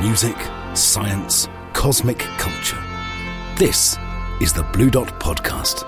[0.00, 0.36] music,
[0.74, 2.78] science, cosmic culture.
[3.56, 3.96] This
[4.42, 5.84] is the Blue Dot Podcast.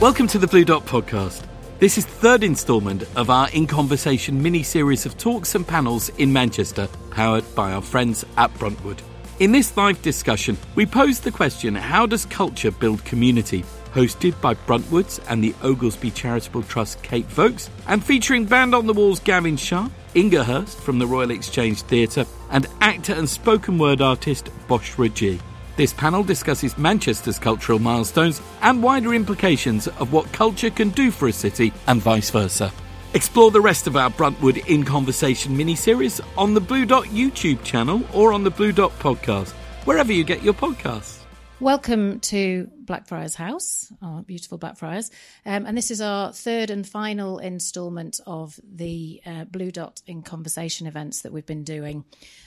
[0.00, 1.42] Welcome to the Blue Dot Podcast.
[1.78, 6.08] This is the third instalment of our In Conversation mini series of talks and panels
[6.16, 9.00] in Manchester, powered by our friends at Bruntwood.
[9.38, 13.62] In this live discussion, we pose the question how does culture build community?
[13.92, 18.94] Hosted by Bruntwoods and the Oglesby Charitable Trust Kate Vokes, and featuring Band on the
[18.94, 24.00] Wall's Gavin Sharp, Inga Hirst from the Royal Exchange Theatre, and actor and spoken word
[24.00, 25.40] artist Boshra G.
[25.76, 31.28] This panel discusses Manchester's cultural milestones and wider implications of what culture can do for
[31.28, 32.70] a city and vice versa.
[33.14, 37.62] Explore the rest of our Bruntwood in Conversation mini series on the Blue Dot YouTube
[37.62, 39.52] channel or on the Blue Dot podcast,
[39.84, 41.21] wherever you get your podcasts.
[41.62, 45.12] Welcome to Blackfriars House, our beautiful Blackfriars.
[45.46, 50.22] Um, and this is our third and final instalment of the uh, Blue Dot in
[50.22, 52.04] Conversation events that we've been doing.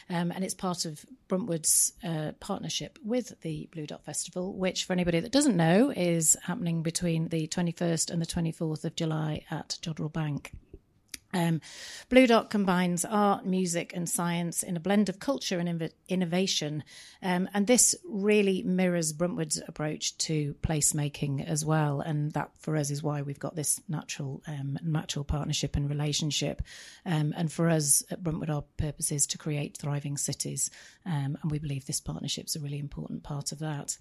[0.10, 4.92] Um, and it's part of Bruntwood's uh, partnership with the Blue Dot Festival, which, for
[4.92, 9.78] anybody that doesn't know, is happening between the 21st and the 24th of July at
[9.82, 10.52] Jodrell Bank.
[11.36, 11.60] Um,
[12.10, 16.84] Blue Dot combines art, music, and science in a blend of culture and inv- innovation.
[17.22, 22.00] Um, and this really mirrors Bruntwood's approach to placemaking as well.
[22.00, 26.62] And that, for us, is why we've got this natural, um, natural partnership and relationship.
[27.06, 30.72] Um, and for us at Bruntwood, our purpose is to create thriving cities.
[31.06, 33.98] Um, and we believe this partnership is a really important part of that.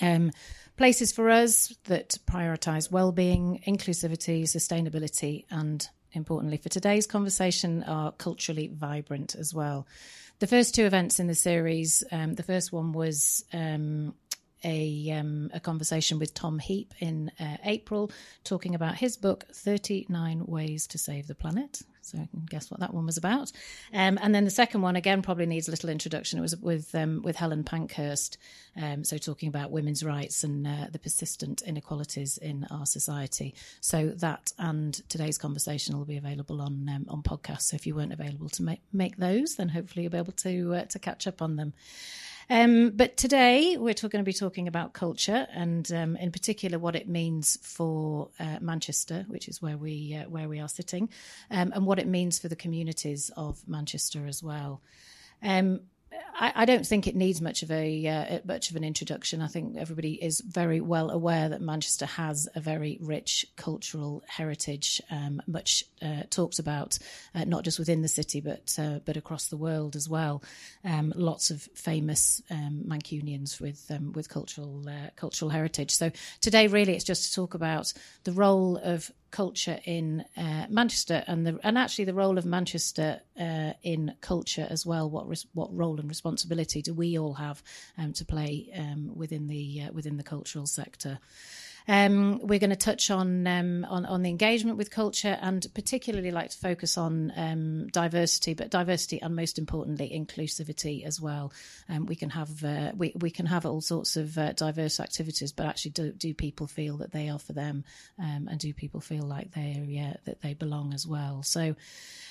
[0.00, 0.30] Um,
[0.76, 8.68] places for us that prioritise well-being, inclusivity, sustainability, and importantly for today's conversation, are culturally
[8.72, 9.86] vibrant as well.
[10.38, 14.14] The first two events in the series, um, the first one was um,
[14.64, 18.10] a, um, a conversation with Tom Heap in uh, April,
[18.44, 21.82] talking about his book, 39 Ways to Save the Planet.
[22.10, 23.52] So I can guess what that one was about.
[23.92, 26.38] Um, and then the second one, again, probably needs a little introduction.
[26.38, 28.36] It was with um, with Helen Pankhurst.
[28.80, 33.54] Um, so talking about women's rights and uh, the persistent inequalities in our society.
[33.80, 37.62] So that and today's conversation will be available on um, on podcasts.
[37.62, 40.74] So if you weren't available to make, make those, then hopefully you'll be able to
[40.74, 41.72] uh, to catch up on them.
[42.50, 46.96] Um, but today we're going to be talking about culture and, um, in particular, what
[46.96, 51.08] it means for uh, Manchester, which is where we uh, where we are sitting,
[51.52, 54.82] um, and what it means for the communities of Manchester as well.
[55.44, 55.82] Um,
[56.12, 59.42] I, I, don't think it needs much of a uh, much of an introduction.
[59.42, 65.00] I think everybody is very well aware that Manchester has a very rich cultural heritage,
[65.10, 66.98] um, much uh, talked about
[67.34, 70.42] uh, not just within the city but uh, but across the world as well.
[70.84, 75.92] Um, lots of famous um, Mancunians with um, with cultural uh, cultural heritage.
[75.92, 76.10] So
[76.40, 77.92] today, really, it's just to talk about
[78.24, 83.20] the role of culture in uh, Manchester and the and actually the role of Manchester
[83.38, 85.08] uh, in culture as well.
[85.08, 87.62] What res- what role and responsibility do we all have
[87.98, 91.18] um, to play um, within the uh, within the cultural sector?
[91.88, 96.30] Um, we're going to touch on, um, on, on the engagement with culture, and particularly
[96.30, 101.52] like to focus on um, diversity, but diversity and most importantly inclusivity as well.
[101.88, 105.52] Um, we can have uh, we we can have all sorts of uh, diverse activities,
[105.52, 107.84] but actually, do, do people feel that they are for them,
[108.18, 111.42] um, and do people feel like they yeah, that they belong as well?
[111.42, 111.74] So.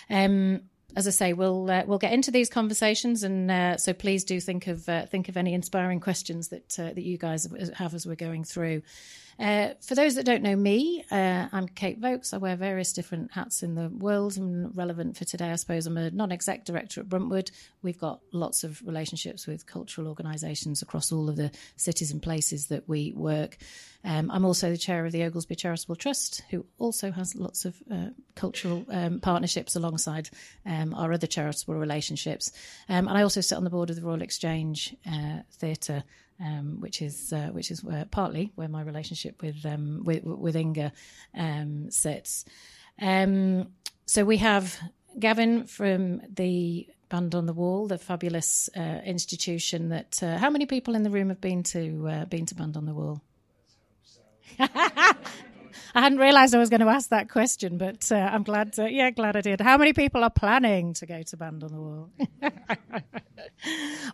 [0.09, 0.61] Um,
[0.95, 4.39] as I say, we'll uh, we'll get into these conversations, and uh, so please do
[4.39, 8.07] think of uh, think of any inspiring questions that uh, that you guys have as
[8.07, 8.81] we're going through.
[9.39, 12.33] Uh, for those that don't know me, uh, I'm Kate Vokes.
[12.33, 15.97] I wear various different hats in the world, and relevant for today, I suppose I'm
[15.97, 17.49] a non-exec director at Bruntwood.
[17.81, 22.67] We've got lots of relationships with cultural organisations across all of the cities and places
[22.67, 23.57] that we work.
[24.03, 27.81] Um, I'm also the chair of the Oglesby Charitable Trust, who also has lots of
[27.89, 30.29] uh, cultural um, partnerships alongside
[30.65, 32.51] um, our other charitable relationships.
[32.89, 36.03] Um, and I also sit on the board of the Royal Exchange uh, Theatre
[36.39, 40.55] um, which is uh, which is where, partly where my relationship with um, with, with
[40.55, 40.91] Inga
[41.37, 42.45] um, sits.
[43.01, 43.67] Um,
[44.05, 44.77] so we have
[45.19, 50.21] Gavin from the Band on the Wall, the fabulous uh, institution that.
[50.21, 52.85] Uh, how many people in the room have been to uh, been to Band on
[52.85, 53.21] the Wall?
[55.95, 58.73] I hadn't realised I was going to ask that question, but uh, I'm glad.
[58.73, 59.59] To, yeah, glad I did.
[59.59, 62.09] How many people are planning to go to Band on the Wall?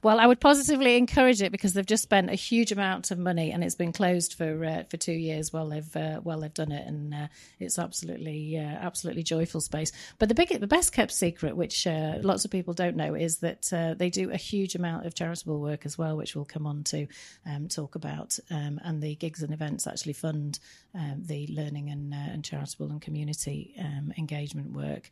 [0.03, 3.51] well, I would positively encourage it because they've just spent a huge amount of money
[3.51, 6.71] and it's been closed for uh, for two years while they've uh, while they've done
[6.71, 7.27] it, and uh,
[7.59, 9.91] it's absolutely uh, absolutely joyful space.
[10.19, 13.37] But the big, the best kept secret, which uh, lots of people don't know, is
[13.39, 16.83] that they do a huge amount of charitable work as well, which we'll come on
[16.85, 17.07] to
[17.45, 18.37] um, talk about.
[18.49, 20.59] Um, and the gigs and events actually fund
[20.93, 25.11] um, the learning and, uh, and charitable and community um, engagement work.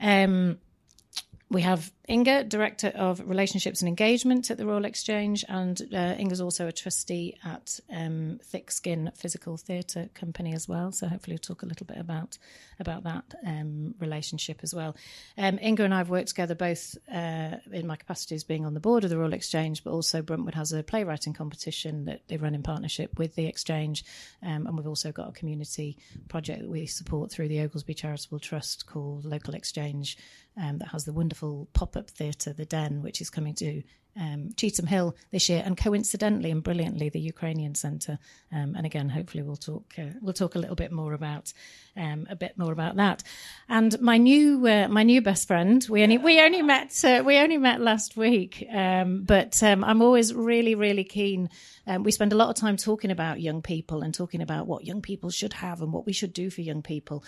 [0.00, 0.58] Um,
[1.52, 6.40] we have Inga, Director of Relationships and Engagement at the Royal Exchange, and uh, Inga's
[6.40, 10.92] also a trustee at um, Thick Skin Physical Theatre Company as well.
[10.92, 12.38] So hopefully we'll talk a little bit about
[12.80, 14.96] about that um, relationship as well.
[15.38, 18.74] Um, Inga and I have worked together both uh, in my capacity as being on
[18.74, 22.38] the board of the Royal Exchange, but also Bruntwood has a playwriting competition that they
[22.38, 24.04] run in partnership with the Exchange,
[24.42, 28.40] um, and we've also got a community project that we support through the Oglesby Charitable
[28.40, 30.16] Trust called Local Exchange
[30.56, 31.41] um, that has the wonderful
[31.72, 33.82] pop up theatre, The Den, which is coming to
[34.18, 38.18] um, Cheetham Hill this year, and coincidentally and brilliantly, the Ukrainian Centre.
[38.52, 41.52] Um, and again, hopefully, we'll talk uh, we'll talk a little bit more about
[41.96, 43.22] um, a bit more about that.
[43.68, 47.38] And my new uh, my new best friend, we only we only met uh, we
[47.38, 51.48] only met last week, um, but um, I'm always really really keen
[51.86, 54.84] um, we spend a lot of time talking about young people and talking about what
[54.84, 57.24] young people should have and what we should do for young people.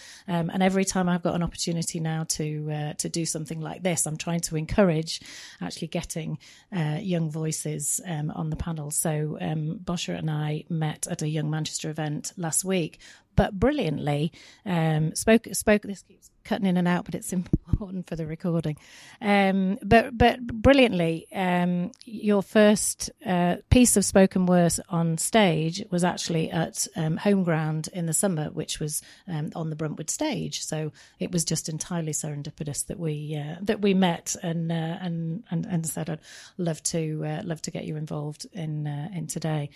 [0.54, 4.06] And every time I've got an opportunity now to uh, to do something like this,
[4.06, 5.20] I'm trying to encourage
[5.60, 6.38] actually getting
[6.74, 8.90] uh, young voices um, on the panel.
[8.90, 12.98] So um, Boshra and I met at a Young Manchester event last week,
[13.36, 14.32] but brilliantly
[14.66, 15.82] um, spoke spoke.
[15.82, 17.32] This keeps cutting in and out, but it's
[17.73, 18.76] important for the recording.
[19.20, 26.05] Um, but but brilliantly, um, your first uh, piece of spoken word on stage was
[26.05, 30.62] actually at um, Home Ground in the summer, which was um, on the Bruntwood stage.
[30.62, 35.44] So it was just entirely serendipitous that we uh, that we met and, uh, and
[35.50, 36.20] and and said I'd
[36.58, 39.70] love to uh, love to get you involved in uh, in today.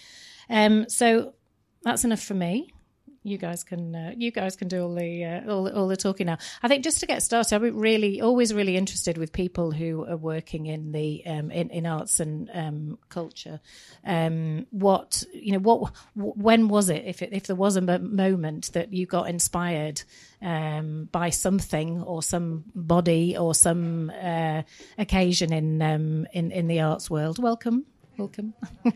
[0.51, 1.35] Um, so
[1.83, 2.73] that's enough for me
[3.23, 6.27] you guys can uh, you guys can do all the uh, all, all the talking
[6.27, 6.39] now.
[6.63, 10.17] I think just to get started, I'm really always really interested with people who are
[10.17, 13.61] working in the um, in, in arts and um, culture.
[14.05, 17.05] Um, what you know, what when was it?
[17.07, 20.03] If it, if there was a moment that you got inspired
[20.43, 24.63] um, by something or somebody or some uh,
[24.97, 27.85] occasion in um, in in the arts world, welcome,
[28.17, 28.55] welcome.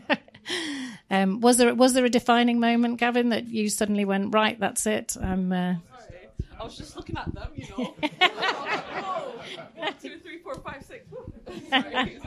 [1.13, 4.59] Um, was there was there a defining moment, Gavin, that you suddenly went right?
[4.59, 5.15] That's it.
[5.21, 5.51] I'm.
[5.51, 5.75] Uh...
[6.59, 7.83] I was just looking at them, you know.
[9.75, 11.05] One, two, three, four, five, six.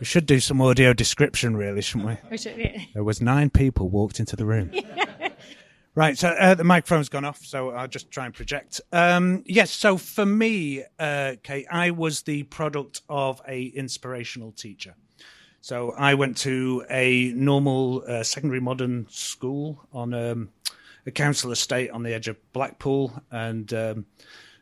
[0.00, 2.30] We should do some audio description, really, shouldn't we?
[2.32, 2.82] we should, yeah.
[2.92, 4.72] There was nine people walked into the room.
[5.96, 8.80] Right, so uh, the microphone's gone off, so I'll just try and project.
[8.90, 14.96] Um, yes, so for me, uh, Kate, I was the product of a inspirational teacher.
[15.64, 20.50] So I went to a normal uh, secondary modern school on um,
[21.06, 24.04] a council estate on the edge of Blackpool, and um,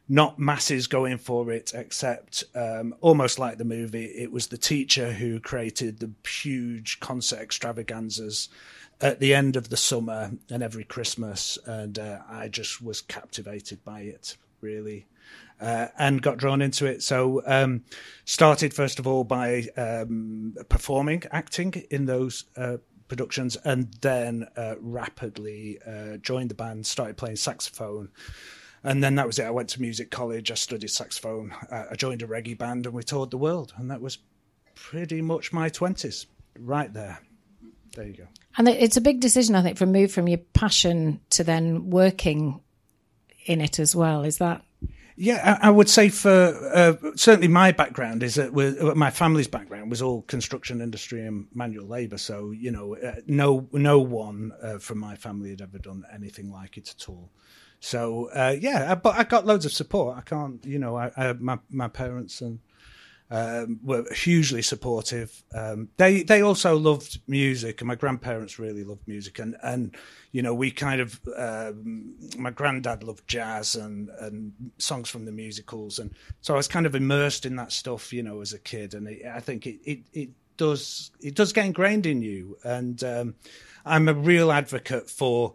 [0.08, 5.10] not masses going for it, except um, almost like the movie, it was the teacher
[5.10, 8.48] who created the huge concert extravaganzas
[9.00, 13.84] at the end of the summer and every Christmas, and uh, I just was captivated
[13.84, 14.36] by it.
[14.60, 15.06] Really,
[15.62, 17.02] uh, and got drawn into it.
[17.02, 17.84] So um,
[18.24, 22.76] started first of all by um, performing, acting in those uh,
[23.08, 28.08] productions, and then uh, rapidly uh, joined the band, started playing saxophone.
[28.84, 29.44] And then that was it.
[29.44, 30.50] I went to music college.
[30.50, 31.54] I studied saxophone.
[31.70, 33.72] Uh, I joined a reggae band, and we toured the world.
[33.76, 34.18] And that was
[34.74, 36.26] pretty much my twenties,
[36.58, 37.20] right there.
[37.94, 38.26] There you go.
[38.56, 42.60] And it's a big decision, I think, from move from your passion to then working
[43.46, 44.24] in it as well.
[44.24, 44.64] Is that
[45.16, 49.48] yeah, I, I would say for uh, certainly my background is that uh, my family's
[49.48, 52.18] background was all construction industry and manual labour.
[52.18, 56.50] So you know, uh, no no one uh, from my family had ever done anything
[56.50, 57.30] like it at all.
[57.80, 60.16] So uh, yeah, but I got loads of support.
[60.16, 62.60] I can't, you know, I my my parents and
[63.32, 65.42] um, were hugely supportive.
[65.54, 69.96] Um, they they also loved music, and my grandparents really loved music, and and
[70.32, 75.32] you know we kind of um, my granddad loved jazz and and songs from the
[75.32, 78.58] musicals, and so I was kind of immersed in that stuff, you know, as a
[78.58, 82.58] kid, and it, I think it, it it does it does get ingrained in you,
[82.64, 83.34] and um,
[83.86, 85.54] I'm a real advocate for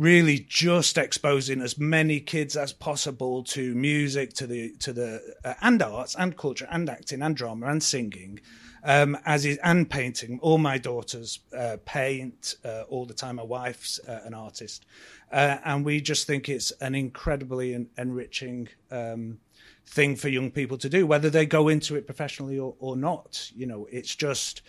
[0.00, 5.52] really just exposing as many kids as possible to music, to the to the uh,
[5.60, 8.40] and arts and culture and acting and drama and singing,
[8.82, 10.40] um, as is and painting.
[10.40, 13.36] All my daughters uh, paint uh, all the time.
[13.36, 14.86] My wife's uh, an artist,
[15.30, 18.68] uh, and we just think it's an incredibly en- enriching.
[18.90, 19.38] Um,
[19.86, 23.50] thing for young people to do whether they go into it professionally or, or not
[23.56, 24.62] you know it's just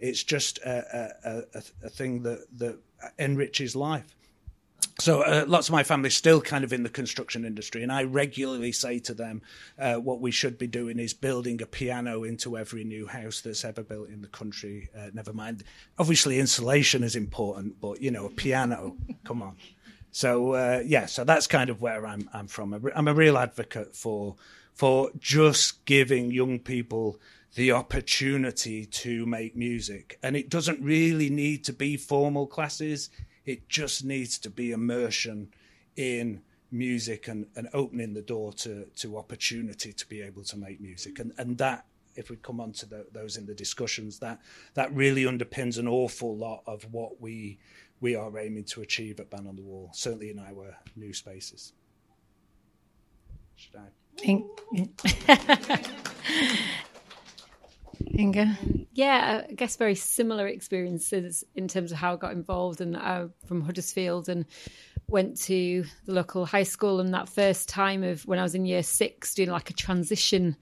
[0.00, 2.78] it's just a, a, a, a thing that that
[3.18, 4.16] enriches life
[4.98, 8.02] so uh, lots of my family still kind of in the construction industry and i
[8.02, 9.42] regularly say to them
[9.78, 13.64] uh, what we should be doing is building a piano into every new house that's
[13.64, 14.88] ever built in the country.
[14.96, 15.64] Uh, never mind.
[15.98, 19.56] Obviously insulation is important but you know a piano come on.
[20.10, 22.74] So uh, yeah so that's kind of where i'm i'm from.
[22.94, 24.36] I'm a real advocate for
[24.72, 27.18] for just giving young people
[27.54, 30.18] the opportunity to make music.
[30.22, 33.08] And it doesn't really need to be formal classes,
[33.46, 35.48] it just needs to be immersion
[35.96, 40.80] in music and, and opening the door to, to opportunity to be able to make
[40.80, 41.20] music.
[41.20, 41.86] And, and that,
[42.16, 44.40] if we come on to the, those in the discussions, that,
[44.74, 47.58] that really underpins an awful lot of what we,
[48.00, 51.72] we are aiming to achieve at Band on the Wall, certainly in our new spaces.
[53.54, 53.88] Should I?
[58.18, 58.58] Inga?
[58.92, 63.26] Yeah, I guess very similar experiences in terms of how I got involved and uh,
[63.46, 64.46] from Huddersfield and
[65.08, 68.64] went to the local high school and that first time of when I was in
[68.64, 70.56] year six doing like a transition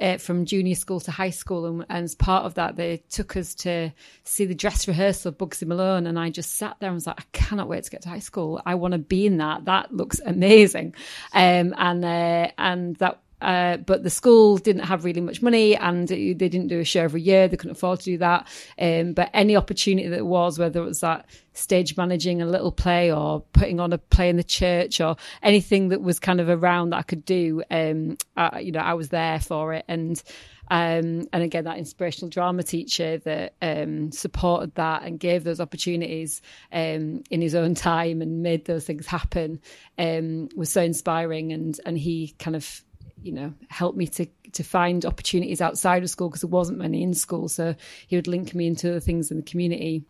[0.00, 3.36] uh, from junior school to high school and, and, as part of that they took
[3.36, 3.92] us to
[4.22, 7.20] see the dress rehearsal of Bugsy Malone and I just sat there and was like
[7.20, 8.60] I cannot wait to get to high school.
[8.64, 9.64] I want to be in that.
[9.64, 10.94] That looks amazing.
[11.32, 16.08] Um, and uh, and that uh, but the school didn't have really much money and
[16.08, 17.48] they didn't do a show every year.
[17.48, 18.46] They couldn't afford to do that.
[18.78, 23.12] Um, but any opportunity that was, whether it was that stage managing a little play
[23.12, 26.90] or putting on a play in the church or anything that was kind of around
[26.90, 29.84] that I could do, um, I, you know, I was there for it.
[29.88, 30.22] And,
[30.70, 36.42] um, and again, that inspirational drama teacher that um, supported that and gave those opportunities
[36.72, 39.60] um, in his own time and made those things happen
[39.98, 41.52] um, was so inspiring.
[41.52, 42.84] And and he kind of
[43.22, 47.02] you know helped me to to find opportunities outside of school because there wasn't many
[47.02, 47.48] in school.
[47.48, 47.74] So
[48.06, 50.04] he would link me into the things in the community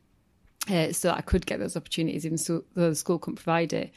[0.71, 3.93] uh, so that I could get those opportunities even so the school couldn't provide it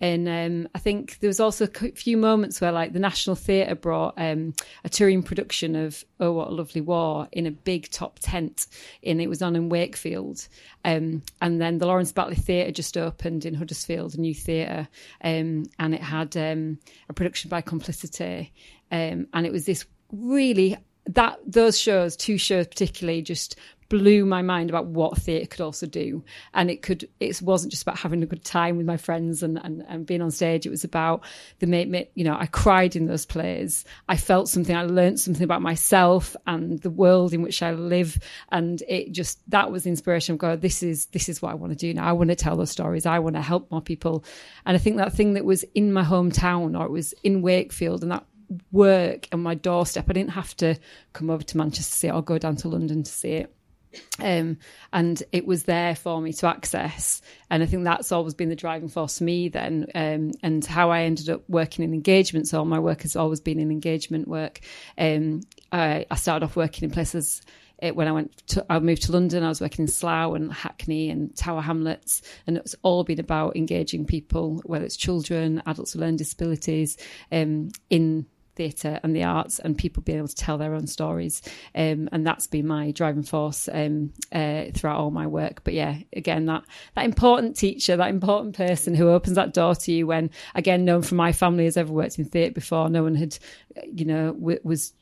[0.00, 3.74] and um, I think there was also a few moments where, like, the National Theatre
[3.74, 8.18] brought um, a touring production of "Oh What a Lovely War" in a big top
[8.20, 8.66] tent,
[9.02, 10.46] and it was on in Wakefield.
[10.84, 14.86] Um, and then the Lawrence Batley Theatre just opened in Huddersfield, a new theatre,
[15.24, 18.50] um, and it had um, a production by Complicité,
[18.92, 20.76] um, and it was this really
[21.06, 23.56] that those shows, two shows particularly, just
[23.88, 26.24] blew my mind about what theatre could also do.
[26.54, 29.58] And it could, it wasn't just about having a good time with my friends and,
[29.62, 30.66] and, and being on stage.
[30.66, 31.24] It was about
[31.58, 33.84] the mate, mate, you know, I cried in those plays.
[34.08, 34.74] I felt something.
[34.74, 38.18] I learned something about myself and the world in which I live.
[38.50, 40.60] And it just, that was the inspiration of God.
[40.60, 42.06] This is, this is what I want to do now.
[42.06, 43.06] I want to tell those stories.
[43.06, 44.24] I want to help more people.
[44.64, 48.02] And I think that thing that was in my hometown or it was in Wakefield
[48.02, 48.24] and that
[48.72, 50.06] work on my doorstep.
[50.08, 50.76] I didn't have to
[51.12, 53.55] come over to Manchester to see it or go down to London to see it.
[54.20, 54.58] Um,
[54.92, 57.20] and it was there for me to access.
[57.50, 59.86] And I think that's always been the driving force for me then.
[59.94, 62.48] Um, and how I ended up working in engagement.
[62.48, 64.60] So all my work has always been in engagement work.
[64.98, 67.42] Um, I, I, started off working in places.
[67.78, 70.34] It, uh, when I went to, I moved to London, I was working in Slough
[70.34, 75.62] and Hackney and Tower Hamlets, and it's all been about engaging people, whether it's children,
[75.66, 76.96] adults with learning disabilities,
[77.30, 78.26] um, in
[78.56, 81.42] theatre and the arts and people being able to tell their own stories.
[81.74, 85.62] Um, and that's been my driving force um, uh, throughout all my work.
[85.62, 89.92] But yeah, again, that, that important teacher, that important person who opens that door to
[89.92, 92.88] you when, again, no one from my family has ever worked in theatre before.
[92.88, 93.38] No one had,
[93.84, 94.92] you know, w- was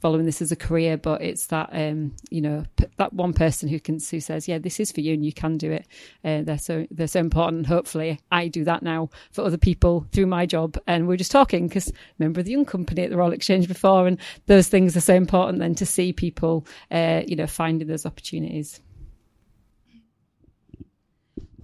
[0.00, 3.68] following this as a career, but it's that um, you know p- that one person
[3.68, 5.86] who can who says, "Yeah, this is for you, and you can do it."
[6.24, 7.66] Uh, they're so they're so important.
[7.66, 10.78] Hopefully, I do that now for other people through my job.
[10.86, 14.18] And we're just talking because remember the young company at the Royal Exchange before, and
[14.46, 15.58] those things are so important.
[15.58, 18.80] Then to see people, uh, you know, finding those opportunities.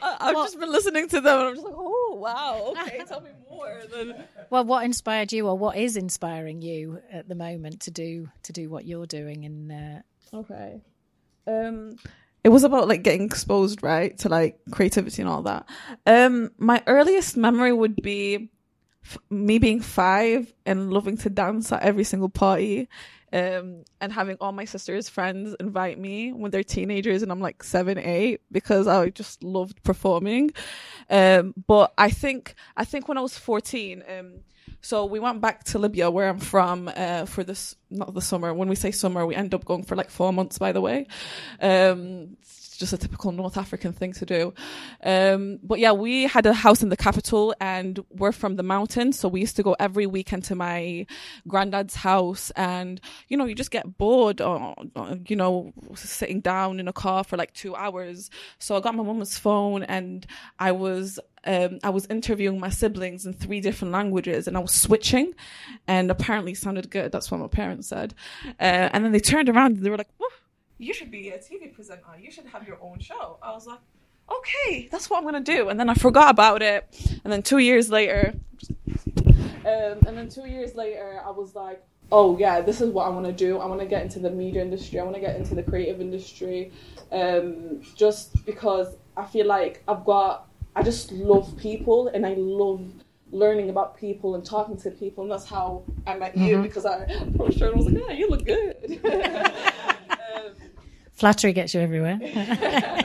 [0.00, 3.20] have well, just been listening to them and I'm just like, oh, wow, okay, tell
[3.20, 3.80] me more.
[3.92, 4.14] Then...
[4.48, 8.52] Well, what inspired you or what is inspiring you at the moment to do to
[8.52, 9.44] do what you're doing?
[9.44, 10.36] And uh...
[10.36, 10.82] Okay.
[11.48, 11.96] Um,
[12.44, 15.68] it was about like getting exposed, right, to like creativity and all that.
[16.06, 18.50] Um, my earliest memory would be
[19.04, 22.88] f- me being five and loving to dance at every single party
[23.32, 27.62] um, and having all my sister's friends invite me when they're teenagers and I'm like
[27.62, 30.50] seven, eight, because I just loved performing.
[31.08, 34.32] Um, but I think, I think when I was 14, um,
[34.82, 38.54] so we went back to Libya, where I'm from, uh, for this, not the summer.
[38.54, 41.06] When we say summer, we end up going for like four months, by the way.
[41.60, 42.36] Um,
[42.80, 44.54] just a typical North African thing to do.
[45.04, 49.18] Um, but yeah, we had a house in the capital and we're from the mountains.
[49.18, 51.06] So we used to go every weekend to my
[51.46, 54.74] granddad's house and, you know, you just get bored or,
[55.28, 58.30] you know, sitting down in a car for like two hours.
[58.58, 60.26] So I got my mama's phone and
[60.58, 64.72] I was um, I was interviewing my siblings in three different languages and I was
[64.72, 65.32] switching
[65.86, 67.12] and apparently sounded good.
[67.12, 68.14] That's what my parents said.
[68.46, 70.10] Uh, and then they turned around and they were like,
[70.80, 72.02] you should be a TV presenter.
[72.20, 73.38] You should have your own show.
[73.42, 73.78] I was like,
[74.30, 75.68] okay, that's what I'm gonna do.
[75.68, 76.86] And then I forgot about it.
[77.22, 78.34] And then two years later,
[79.60, 83.10] Um, and then two years later, I was like, oh yeah, this is what I
[83.10, 83.58] want to do.
[83.58, 84.98] I want to get into the media industry.
[84.98, 86.72] I want to get into the creative industry,
[87.12, 90.46] um, just because I feel like I've got.
[90.74, 92.80] I just love people, and I love
[93.32, 96.62] learning about people and talking to people, and that's how I met you mm-hmm.
[96.62, 96.96] because I
[97.28, 99.00] approached her and was like, "Yeah, you look good."
[101.20, 102.18] Flattery gets you everywhere.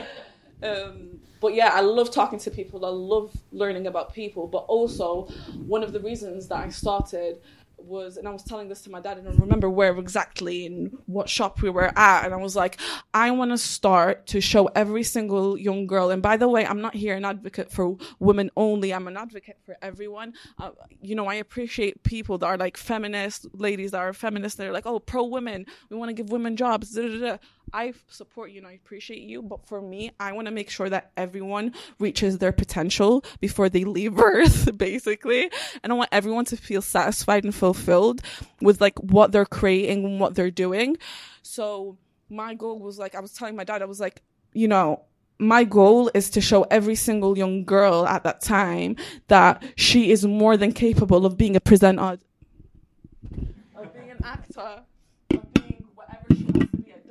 [0.62, 2.86] um, but yeah, I love talking to people.
[2.86, 4.46] I love learning about people.
[4.46, 5.24] But also,
[5.66, 7.42] one of the reasons that I started
[7.76, 10.96] was, and I was telling this to my dad, I don't remember where exactly in
[11.04, 12.24] what shop we were at.
[12.24, 12.80] And I was like,
[13.12, 16.10] I want to start to show every single young girl.
[16.10, 18.94] And by the way, I'm not here an advocate for women only.
[18.94, 20.32] I'm an advocate for everyone.
[20.58, 20.70] Uh,
[21.02, 24.56] you know, I appreciate people that are like feminist ladies that are feminists.
[24.56, 25.66] They're like, oh, pro women.
[25.90, 26.92] We want to give women jobs.
[26.92, 27.36] Da, da, da.
[27.72, 30.88] I support you and I appreciate you, but for me, I want to make sure
[30.88, 35.50] that everyone reaches their potential before they leave Earth, basically.
[35.82, 38.22] And I want everyone to feel satisfied and fulfilled
[38.60, 40.96] with like what they're creating and what they're doing.
[41.42, 45.02] So my goal was like, I was telling my dad, I was like, you know,
[45.38, 48.96] my goal is to show every single young girl at that time
[49.28, 52.18] that she is more than capable of being a presenter,
[53.76, 54.82] of being an actor,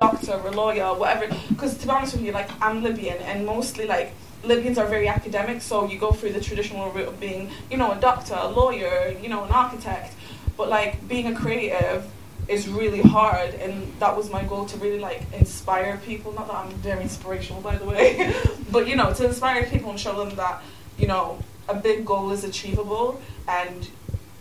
[0.06, 1.28] doctor or lawyer or whatever.
[1.50, 5.08] Because to be honest with you, like I'm Libyan, and mostly like Libyans are very
[5.08, 8.48] academic, so you go through the traditional route of being, you know, a doctor, a
[8.48, 10.14] lawyer, you know, an architect.
[10.58, 12.06] But like being a creative
[12.48, 16.32] is really hard, and that was my goal to really like inspire people.
[16.34, 18.34] Not that I'm very inspirational, by the way,
[18.72, 20.62] but you know, to inspire people and show them that
[20.98, 23.90] you know a big goal is achievable, and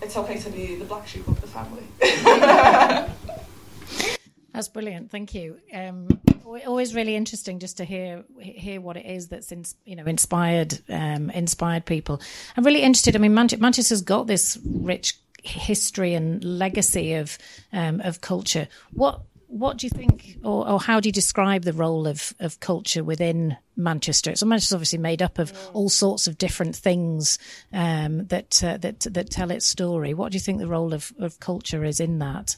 [0.02, 1.84] it's okay to be the black sheep of the family.
[4.54, 5.10] That's brilliant.
[5.10, 5.58] Thank you.
[5.72, 6.06] Um,
[6.64, 10.78] always really interesting just to hear hear what it is that's in, you know inspired
[10.88, 12.20] um, inspired people.
[12.56, 13.16] I'm really interested.
[13.16, 17.36] I mean, Manchester's got this rich history and legacy of
[17.72, 18.68] um, of culture.
[18.92, 22.58] What what do you think, or, or, how do you describe the role of, of
[22.58, 24.34] culture within Manchester?
[24.34, 27.38] So Manchester's obviously made up of all sorts of different things
[27.72, 30.14] um, that uh, that that tell its story.
[30.14, 32.56] What do you think the role of, of culture is in that?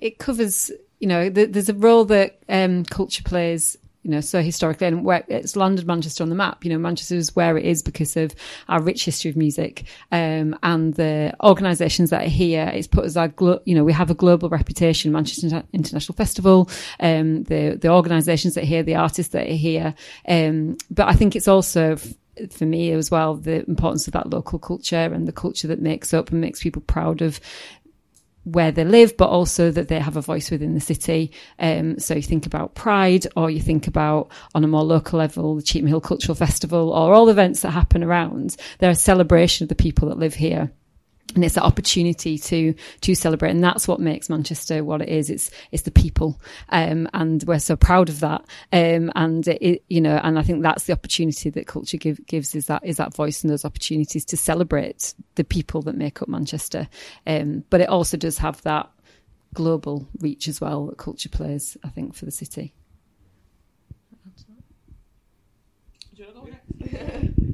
[0.00, 0.70] it covers.
[0.98, 5.04] You know, the, there's a role that um, culture plays you know, so historically, and
[5.04, 6.64] where it's landed Manchester on the map.
[6.64, 8.34] You know, Manchester is where it is because of
[8.68, 12.70] our rich history of music, um, and the organisations that are here.
[12.72, 15.12] It's put us our, glo- you know, we have a global reputation.
[15.12, 19.94] Manchester International Festival, um, the the organisations that are here, the artists that are here.
[20.26, 21.98] Um, but I think it's also
[22.48, 26.14] for me as well the importance of that local culture and the culture that makes
[26.14, 27.40] up and makes people proud of
[28.44, 31.30] where they live, but also that they have a voice within the city.
[31.58, 35.56] Um, so you think about Pride, or you think about on a more local level,
[35.56, 38.56] the Cheetham Hill Cultural Festival, or all events that happen around.
[38.78, 40.72] They're a celebration of the people that live here
[41.34, 43.50] and it's an opportunity to to celebrate.
[43.50, 45.30] And that's what makes manchester what it is.
[45.30, 46.40] It's it's the people.
[46.70, 48.44] Um, and we're so proud of that.
[48.72, 52.54] Um, and it, you know and i think that's the opportunity that culture give, gives
[52.54, 56.28] is that is that voice and those opportunities to celebrate the people that make up
[56.28, 56.88] manchester.
[57.26, 58.90] Um, but it also does have that
[59.54, 62.72] global reach as well that culture plays i think for the city.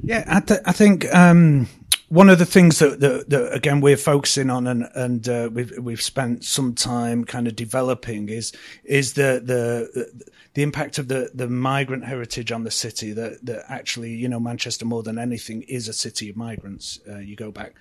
[0.03, 1.67] Yeah i, th- I think um,
[2.09, 5.77] one of the things that, that, that, again we're focusing on and and uh, we've
[5.77, 10.09] we've spent some time kind of developing is is the the
[10.53, 14.39] the impact of the the migrant heritage on the city that that actually you know
[14.39, 16.99] Manchester more than anything is a city of migrants.
[17.09, 17.75] Uh, you go back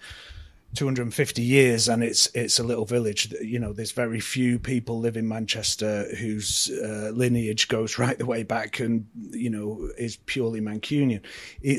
[0.77, 5.17] 250 years and it's it's a little village you know there's very few people live
[5.17, 10.61] in manchester whose uh, lineage goes right the way back and you know is purely
[10.61, 11.21] mancunian.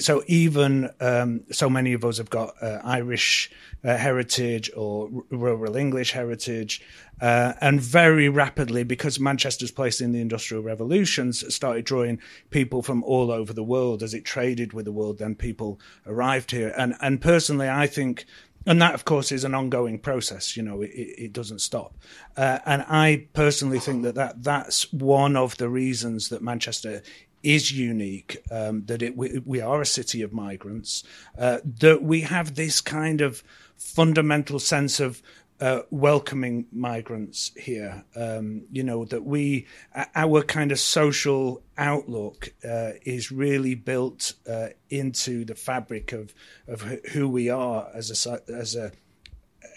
[0.01, 3.51] So even um, so many of us have got uh, irish
[3.83, 6.81] uh, heritage or rural english heritage
[7.21, 13.03] uh, and very rapidly because manchester's place in the industrial revolutions started drawing people from
[13.03, 16.73] all over the world as it traded with the world then people arrived here.
[16.77, 18.25] And and personally i think
[18.67, 20.57] and that, of course, is an ongoing process.
[20.57, 21.95] You know, it, it doesn't stop.
[22.35, 27.01] Uh, and I personally think that, that that's one of the reasons that Manchester
[27.43, 28.43] is unique.
[28.51, 31.05] Um, that it we, we, are a city of migrants.
[31.39, 33.41] Uh, that we have this kind of
[33.77, 35.21] fundamental sense of
[35.59, 38.03] uh, welcoming migrants here.
[38.15, 39.67] Um, you know that we,
[40.15, 46.33] our kind of social outlook uh, is really built uh, into the fabric of
[46.67, 48.91] of who we are as a as a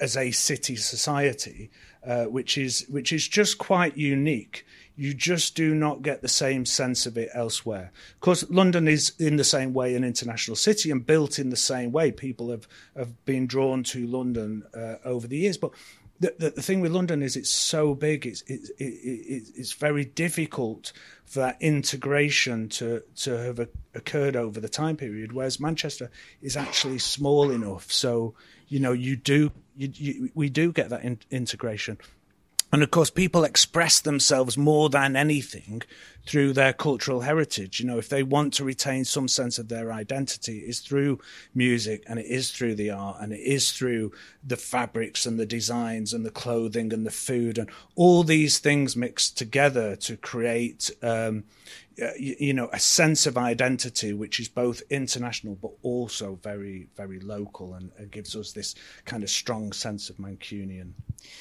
[0.01, 1.71] as a city society,
[2.07, 4.67] uh, which is which is just quite unique
[5.01, 7.91] you just do not get the same sense of it elsewhere.
[8.13, 11.57] Of course, London is in the same way an international city and built in the
[11.57, 12.13] same way.
[12.13, 15.71] People have, have been drawn to London uh, over the years, but
[16.21, 20.05] the, the, the, thing with London is it's so big, it's, it, it, it's very
[20.05, 20.93] difficult
[21.25, 26.11] for that integration to, to have occurred over the time period, whereas Manchester
[26.43, 27.91] is actually small enough.
[27.91, 28.35] So,
[28.69, 31.97] you know, you do, you, you, we do get that in, integration.
[32.73, 35.83] And of course, people express themselves more than anything
[36.27, 37.81] through their cultural heritage.
[37.81, 41.21] You know, if they want to retain some sense of their identity, it's through
[41.55, 44.13] music and it is through the art and it is through
[44.45, 48.97] the fabrics and the designs and the clothing and the food and all these things
[48.97, 51.45] mixed together to create um,
[52.19, 57.21] you, you, know, a sense of identity which is both international but also very, very
[57.21, 60.93] local, and, and gives us this kind of strong sense of Mancunian.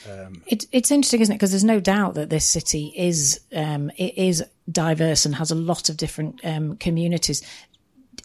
[0.09, 1.37] Um, it, it's interesting, isn't it?
[1.37, 5.55] Because there's no doubt that this city is um, it is diverse and has a
[5.55, 7.41] lot of different um, communities.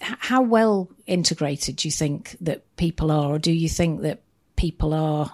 [0.00, 4.22] How well integrated do you think that people are, or do you think that
[4.57, 5.33] people are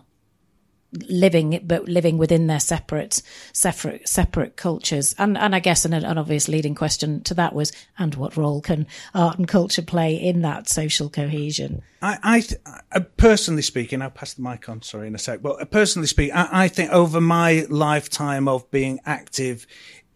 [1.08, 5.14] living but living within their separate separate separate cultures?
[5.18, 8.60] And and I guess an, an obvious leading question to that was and what role
[8.60, 11.82] can art and culture play in that social cohesion?
[12.02, 12.18] I,
[12.66, 16.08] I, I personally speaking I'll pass the mic on sorry in a sec but personally
[16.08, 19.66] speaking I, I think over my lifetime of being active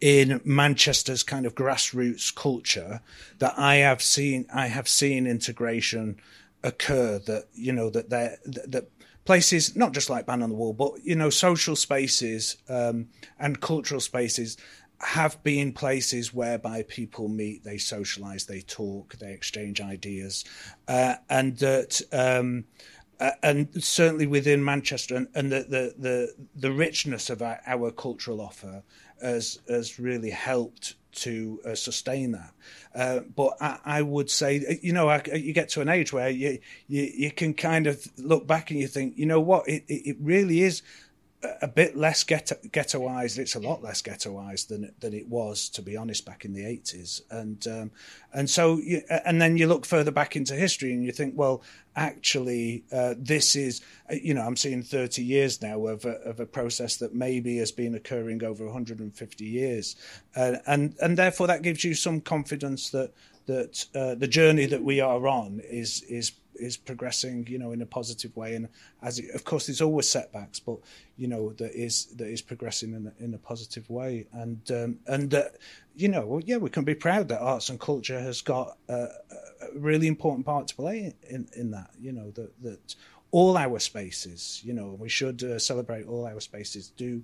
[0.05, 3.01] in Manchester's kind of grassroots culture
[3.39, 6.17] that I have seen I have seen integration
[6.63, 8.87] occur that you know that that, that
[9.25, 13.07] places, not just like Band on the Wall, but you know, social spaces um,
[13.39, 14.57] and cultural spaces
[14.99, 20.45] have been places whereby people meet, they socialize, they talk, they exchange ideas,
[20.87, 21.99] uh, and that.
[22.13, 22.65] Um,
[23.17, 27.89] uh, and certainly within Manchester, and, and the, the, the the richness of our, our
[27.89, 28.83] cultural offer
[29.21, 32.51] has has really helped to uh, sustain that.
[32.93, 36.29] Uh, but I, I, would say, you know, I, you get to an age where
[36.29, 39.85] you, you, you can kind of look back and you think, you know what, it
[39.87, 40.81] it really is
[41.61, 43.37] a bit less ghetto, ghettoized.
[43.37, 46.65] It's a lot less ghettoized than than it was, to be honest, back in the
[46.65, 47.21] eighties.
[47.29, 47.91] And um,
[48.33, 51.61] and so, you, and then you look further back into history and you think, well,
[51.95, 56.45] actually, uh, this is, you know, I'm seeing thirty years now of a, of a
[56.45, 59.95] process that maybe has been occurring over 150 years,
[60.35, 63.11] uh, and and therefore that gives you some confidence that
[63.45, 67.81] that uh, the journey that we are on is is is progressing, you know, in
[67.81, 68.55] a positive way.
[68.55, 68.69] And
[69.01, 70.77] as it, of course, there's always setbacks, but
[71.17, 74.27] you know that is that is progressing in a, in a positive way.
[74.31, 75.43] And um, and uh,
[75.95, 78.93] you know, well, yeah, we can be proud that arts and culture has got a,
[78.93, 79.09] a
[79.75, 81.91] really important part to play in in that.
[81.99, 82.95] You know that that
[83.31, 87.23] all our spaces, you know, we should uh, celebrate all our spaces do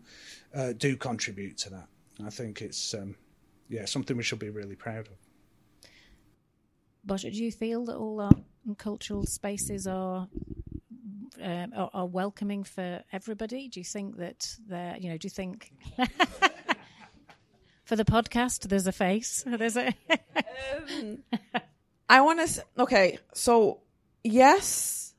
[0.54, 1.88] uh, do contribute to that.
[2.26, 3.16] I think it's um,
[3.70, 5.31] yeah something we should be really proud of.
[7.04, 10.28] But do you feel that all our cultural spaces are,
[11.42, 13.68] um, are, are welcoming for everybody?
[13.68, 15.72] Do you think that they're, you know, do you think
[17.84, 19.44] for the podcast there's a face?
[19.48, 19.88] There's a.
[20.88, 21.20] um,
[22.10, 22.66] I want to.
[22.78, 23.80] Okay, so
[24.24, 25.14] yes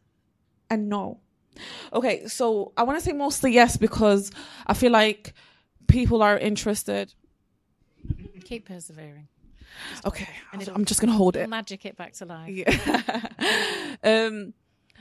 [0.71, 1.21] and no.
[1.93, 4.31] Okay, so I want to say mostly yes because
[4.67, 5.35] I feel like
[5.87, 7.13] people are interested.
[8.45, 9.29] Keep persevering.
[10.05, 11.49] Okay, I'm just gonna hold it.
[11.49, 12.49] Magic it back to life.
[12.49, 13.97] Yeah.
[14.05, 14.55] um,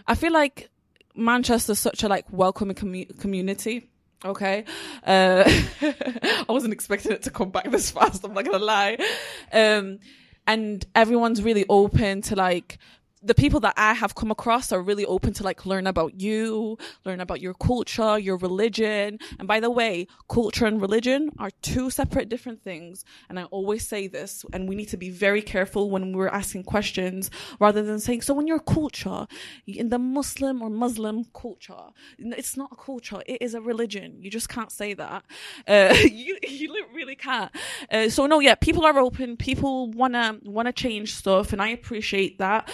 [0.07, 0.69] I feel like
[1.15, 3.89] Manchester's such a like welcoming commu- community.
[4.23, 4.65] Okay,
[5.05, 5.43] uh,
[5.81, 8.23] I wasn't expecting it to come back this fast.
[8.23, 8.97] I'm not gonna lie.
[9.51, 9.99] Um,
[10.47, 12.77] and everyone's really open to like
[13.23, 16.77] the people that I have come across are really open to like learn about you,
[17.05, 19.19] learn about your culture, your religion.
[19.37, 23.05] And by the way, culture and religion are two separate different things.
[23.29, 26.63] And I always say this, and we need to be very careful when we're asking
[26.63, 27.29] questions
[27.59, 29.27] rather than saying, so in your culture,
[29.67, 34.17] in the Muslim or Muslim culture, it's not a culture, it is a religion.
[34.19, 35.23] You just can't say that.
[35.67, 37.51] Uh, you, you really can't.
[37.91, 39.37] Uh, so no, yeah, people are open.
[39.37, 41.53] People wanna, wanna change stuff.
[41.53, 42.69] And I appreciate that.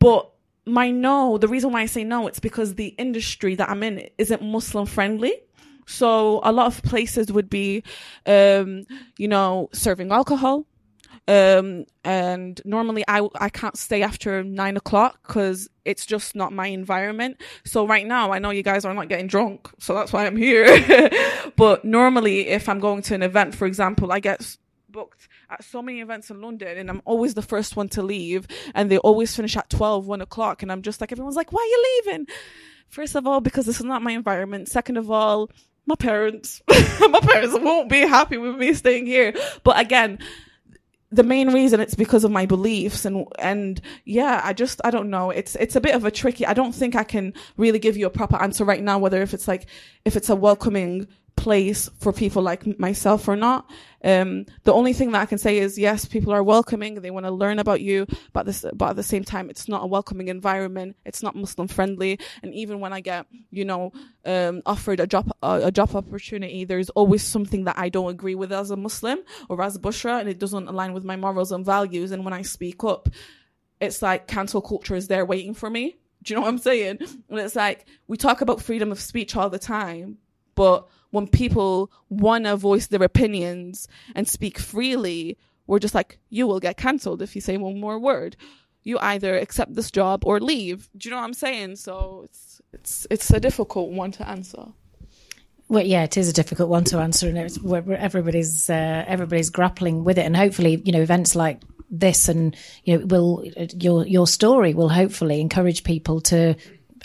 [0.00, 0.30] But
[0.66, 4.08] my no, the reason why I say no, it's because the industry that I'm in
[4.18, 5.34] isn't Muslim friendly.
[5.86, 7.82] So a lot of places would be,
[8.26, 8.84] um,
[9.18, 10.66] you know, serving alcohol.
[11.28, 16.66] Um, and normally I, I can't stay after nine o'clock because it's just not my
[16.66, 17.40] environment.
[17.64, 19.68] So right now I know you guys are not getting drunk.
[19.78, 21.10] So that's why I'm here.
[21.56, 24.56] but normally if I'm going to an event, for example, I get
[24.88, 28.46] booked at so many events in London and I'm always the first one to leave
[28.74, 30.62] and they always finish at 12, 1 o'clock.
[30.62, 32.26] And I'm just like, everyone's like, why are you leaving?
[32.88, 34.68] First of all, because this is not my environment.
[34.68, 35.50] Second of all,
[35.86, 39.34] my parents, my parents won't be happy with me staying here.
[39.64, 40.18] But again,
[41.12, 45.10] the main reason it's because of my beliefs and and yeah i just i don't
[45.10, 47.96] know it's it's a bit of a tricky i don't think i can really give
[47.96, 49.66] you a proper answer right now whether if it's like
[50.04, 51.08] if it's a welcoming
[51.40, 53.64] place for people like myself or not.
[54.04, 56.96] Um, the only thing that I can say is yes, people are welcoming.
[56.96, 59.82] They want to learn about you, but this, but at the same time, it's not
[59.82, 60.96] a welcoming environment.
[61.06, 62.18] It's not Muslim friendly.
[62.42, 63.92] And even when I get, you know,
[64.26, 68.34] um, offered a job, uh, a job opportunity, there's always something that I don't agree
[68.34, 71.52] with as a Muslim or as a Boshra, and it doesn't align with my morals
[71.52, 72.10] and values.
[72.10, 73.08] And when I speak up,
[73.80, 75.96] it's like cancel culture is there waiting for me.
[76.22, 76.98] Do you know what I'm saying?
[77.30, 80.18] And it's like we talk about freedom of speech all the time,
[80.54, 86.46] but when people want to voice their opinions and speak freely, we're just like, you
[86.46, 88.36] will get cancelled if you say one more word.
[88.82, 90.88] You either accept this job or leave.
[90.96, 91.76] Do you know what I'm saying?
[91.76, 94.68] So it's it's it's a difficult one to answer.
[95.68, 99.50] Well, yeah, it is a difficult one to answer, and it's where everybody's uh, everybody's
[99.50, 103.44] grappling with it, and hopefully, you know, events like this and you know will
[103.74, 106.54] your your story will hopefully encourage people to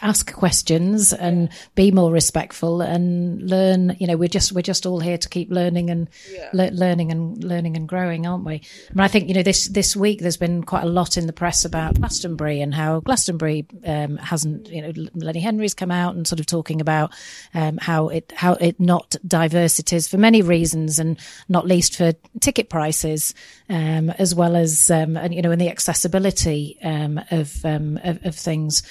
[0.01, 4.99] ask questions and be more respectful and learn you know we're just we're just all
[4.99, 6.49] here to keep learning and yeah.
[6.53, 9.67] le- learning and learning and growing aren't we I, mean, I think you know this
[9.69, 13.65] this week there's been quite a lot in the press about Glastonbury and how Glastonbury
[13.85, 17.13] um, hasn't you know Lenny Henry's come out and sort of talking about
[17.53, 21.95] um, how it how it not diverse it is for many reasons and not least
[21.95, 23.33] for ticket prices
[23.69, 28.25] um, as well as um, and you know and the accessibility um, of, um, of
[28.25, 28.83] of things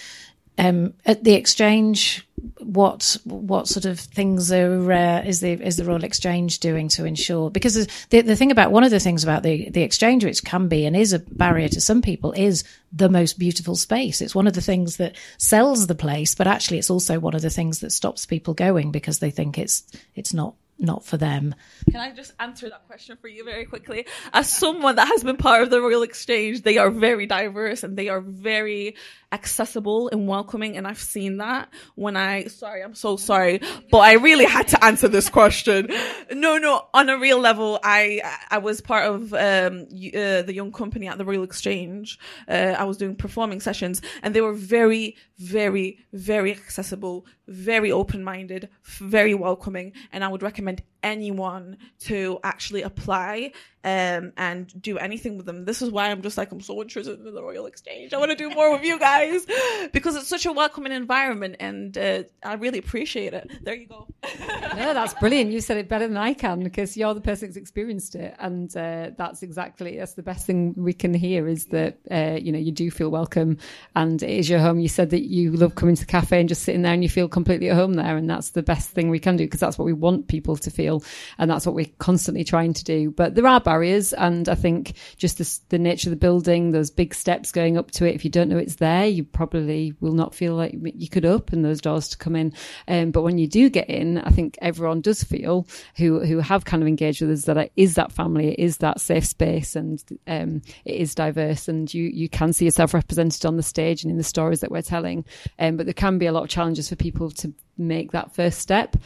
[0.59, 2.27] um, at the exchange,
[2.59, 7.05] what what sort of things are uh, is the is the Royal Exchange doing to
[7.05, 7.51] ensure?
[7.51, 10.69] Because the the thing about one of the things about the the exchange, which can
[10.69, 12.63] be and is a barrier to some people, is
[12.93, 14.21] the most beautiful space.
[14.21, 17.43] It's one of the things that sells the place, but actually, it's also one of
[17.43, 19.83] the things that stops people going because they think it's
[20.15, 21.55] it's not not for them.
[21.91, 24.07] Can I just answer that question for you very quickly?
[24.33, 27.97] As someone that has been part of the Royal Exchange, they are very diverse and
[27.97, 28.97] they are very
[29.35, 30.77] accessible and welcoming.
[30.77, 34.83] And I've seen that when I, sorry, I'm so sorry, but I really had to
[34.83, 35.89] answer this question.
[36.33, 38.21] No, no, on a real level, I,
[38.51, 42.19] I was part of, um, uh, the young company at the Royal Exchange.
[42.49, 48.69] Uh, I was doing performing sessions and they were very, very, very accessible, very open-minded,
[48.85, 49.93] very welcoming.
[50.13, 53.53] And I would recommend anyone to actually apply
[53.85, 55.67] um, and do anything with them.
[55.67, 58.15] This is why I'm just like, I'm so interested in the Royal Exchange.
[58.15, 59.47] I want to do more with you guys
[59.93, 63.51] because it's such a welcoming environment and uh, I really appreciate it.
[63.63, 64.09] There you go.
[64.41, 65.53] no, that's brilliant.
[65.53, 68.35] You said it better than I can because you're the person who's experienced it.
[68.39, 72.53] And uh, that's exactly, that's the best thing we can hear is that, uh, you
[72.53, 73.59] know, you do feel welcome
[73.95, 74.81] and it is your home.
[74.81, 77.11] You said that you love coming to the cafe and just sitting there and you
[77.11, 78.17] feel completely at home there.
[78.17, 80.71] And that's the best thing we can do because that's what we want people to
[80.71, 80.94] feel.
[81.39, 83.11] And that's what we're constantly trying to do.
[83.11, 84.13] But there are barriers.
[84.13, 87.91] And I think just the, the nature of the building, those big steps going up
[87.93, 91.09] to it, if you don't know it's there, you probably will not feel like you
[91.09, 92.53] could open those doors to come in.
[92.89, 96.65] Um, but when you do get in, I think everyone does feel who, who have
[96.65, 99.77] kind of engaged with us that it is that family, it is that safe space
[99.77, 104.03] and um, it is diverse and you, you can see yourself represented on the stage
[104.03, 105.25] and in the stories that we're telling.
[105.59, 108.59] Um, but there can be a lot of challenges for people to make that first
[108.59, 108.97] step.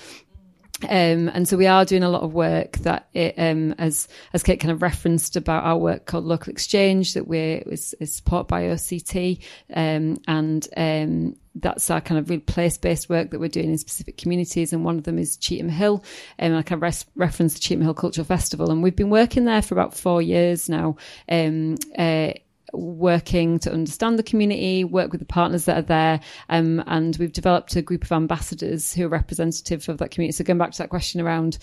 [0.85, 4.43] Um, and so we are doing a lot of work that it, um, as, as
[4.43, 8.49] Kate kind of referenced about our work called Local Exchange that we're, is, is supported
[8.49, 9.43] by OCT.
[9.75, 14.17] Um, and, um, that's our kind of real place-based work that we're doing in specific
[14.17, 14.73] communities.
[14.73, 16.05] And one of them is Cheetham Hill.
[16.38, 18.71] And um, I can res- reference the Cheetham Hill Cultural Festival.
[18.71, 20.97] And we've been working there for about four years now.
[21.29, 22.35] Um, uh,
[22.72, 27.33] working to understand the community, work with the partners that are there, um, and we've
[27.33, 30.37] developed a group of ambassadors who are representative of that community.
[30.37, 31.59] So going back to that question around,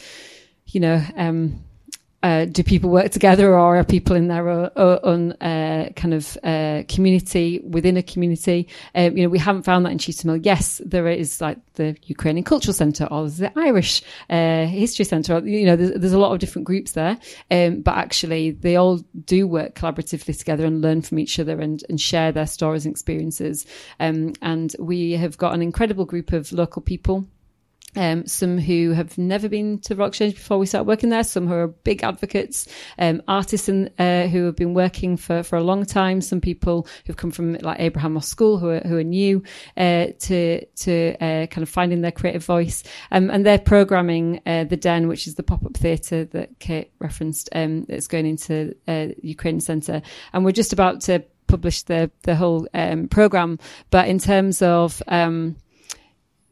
[0.67, 1.63] you know, um,
[2.25, 6.35] uh, do people work together or are people in their own, own uh, kind of
[6.43, 8.67] uh, community within a community?
[8.95, 10.37] Um, you know, we haven't found that in Cheetham Hill.
[10.37, 15.39] Yes, there is like the Ukrainian Cultural Centre or the Irish uh, History Centre.
[15.47, 17.19] You know, there's, there's, a lot of different groups there,
[17.51, 21.83] um, but actually they all do work collaboratively together and learn from each other and,
[21.89, 23.67] and share their stories and experiences.
[23.99, 27.27] Um, and we have got an incredible group of local people
[27.95, 31.47] um, some who have never been to Rock Exchange before we started working there, some
[31.47, 32.67] who are big advocates,
[32.99, 36.87] um, artists in, uh, who have been working for, for a long time, some people
[37.05, 39.43] who've come from like Abraham Moss School who are, who are new
[39.77, 42.83] uh, to to uh, kind of finding their creative voice.
[43.11, 46.91] Um, and they're programming uh, The Den, which is the pop up theatre that Kate
[46.99, 50.01] referenced, um, that's going into uh, Ukraine Centre.
[50.33, 53.59] And we're just about to publish the, the whole um, programme.
[53.91, 55.55] But in terms of um,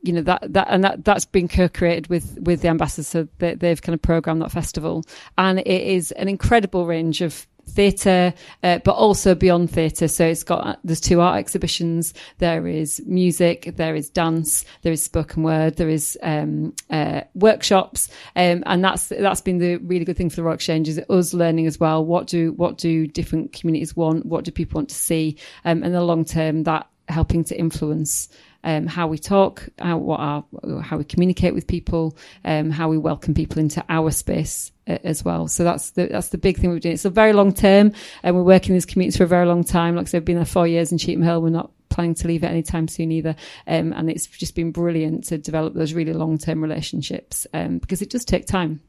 [0.03, 3.55] you know that that and that that's been co-created with with the ambassadors so they,
[3.55, 5.03] they've kind of programmed that festival
[5.37, 10.07] and it is an incredible range of theatre, uh, but also beyond theatre.
[10.07, 12.13] So it's got there's two art exhibitions.
[12.37, 18.09] There is music, there is dance, there is spoken word, there is um, uh, workshops,
[18.35, 21.33] um, and that's that's been the really good thing for the Royal Exchange is us
[21.33, 22.03] learning as well.
[22.05, 24.25] What do what do different communities want?
[24.25, 25.37] What do people want to see?
[25.65, 28.29] Um, and the long term, that helping to influence
[28.63, 30.43] um, how we talk, how, what our,
[30.81, 35.23] how we communicate with people, um, how we welcome people into our space uh, as
[35.23, 35.47] well.
[35.47, 36.93] So that's the that's the big thing we're doing.
[36.93, 37.91] It's a very long term,
[38.23, 39.95] and we're working in these communities for a very long time.
[39.95, 41.41] Like we've been there four years in Cheetham Hill.
[41.41, 43.35] We're not planning to leave it anytime soon either.
[43.67, 48.01] Um, and it's just been brilliant to develop those really long term relationships um, because
[48.01, 48.81] it does take time.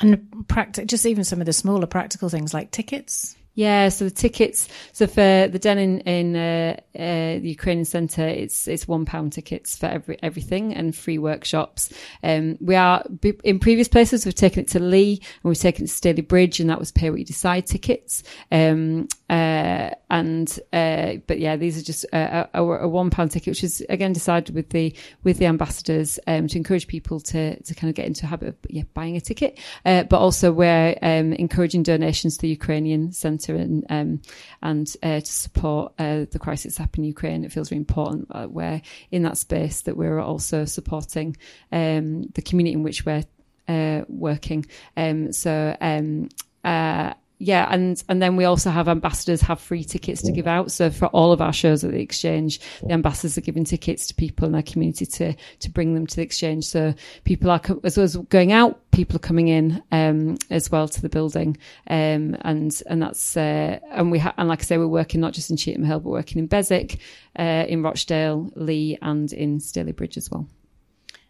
[0.00, 4.10] And practice, just even some of the smaller practical things like tickets yeah, so the
[4.10, 4.68] tickets.
[4.92, 9.34] So for the Den in, in uh, uh, the Ukrainian Centre, it's it's one pound
[9.34, 11.92] tickets for every everything and free workshops.
[12.22, 13.04] Um, we are
[13.44, 14.24] in previous places.
[14.24, 17.10] We've taken it to Leigh and we've taken it to Stalybridge, and that was pay
[17.10, 18.22] what you decide tickets.
[18.50, 23.50] Um, uh, and uh, but yeah, these are just a, a, a one pound ticket,
[23.52, 27.74] which is again decided with the with the ambassadors um, to encourage people to to
[27.74, 30.96] kind of get into a habit of yeah buying a ticket, uh, but also we're
[31.02, 34.22] um, encouraging donations to the Ukrainian Centre and um,
[34.62, 37.44] and uh, to support uh, the crisis happening in Ukraine.
[37.44, 41.36] It feels really important uh, we're in that space that we're also supporting
[41.72, 43.24] um, the community in which we're
[43.68, 44.66] uh, working.
[44.96, 46.28] Um, so um,
[46.64, 50.70] uh, yeah, and and then we also have ambassadors have free tickets to give out.
[50.70, 54.14] So for all of our shows at the exchange, the ambassadors are giving tickets to
[54.14, 56.66] people in their community to to bring them to the exchange.
[56.66, 56.92] So
[57.24, 61.00] people are as well as going out, people are coming in um, as well to
[61.00, 64.86] the building, um, and and that's uh, and we ha- and like I say, we're
[64.86, 66.98] working not just in Cheetham Hill, but working in Beswick,
[67.38, 70.46] uh, in Rochdale, Leigh, and in Stalybridge as well.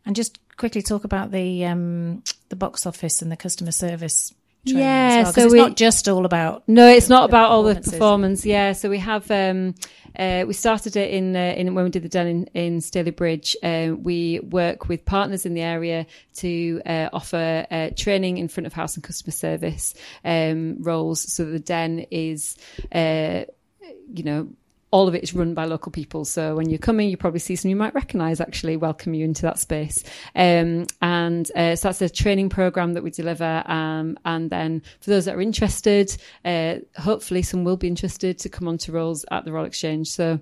[0.05, 5.23] And just quickly talk about the um, the box office and the customer service yeah,
[5.23, 6.69] well, so it's we, not just all about.
[6.69, 8.45] No, it's not about all the performance.
[8.45, 9.75] Yeah, so we have um,
[10.19, 13.57] uh, we started it in uh, in when we did the den in, in Stalybridge.
[13.63, 18.67] Uh, we work with partners in the area to uh, offer uh, training in front
[18.67, 19.95] of house and customer service
[20.25, 22.57] um, roles, so that the den is
[22.93, 23.45] uh,
[24.13, 24.49] you know
[24.91, 26.25] all of it is run by local people.
[26.25, 29.43] So when you're coming, you probably see some you might recognise actually welcome you into
[29.43, 30.03] that space.
[30.35, 33.63] Um, and uh, so that's a training program that we deliver.
[33.67, 38.49] Um, and then for those that are interested, uh, hopefully some will be interested to
[38.49, 40.09] come on to roles at the Royal Exchange.
[40.09, 40.41] So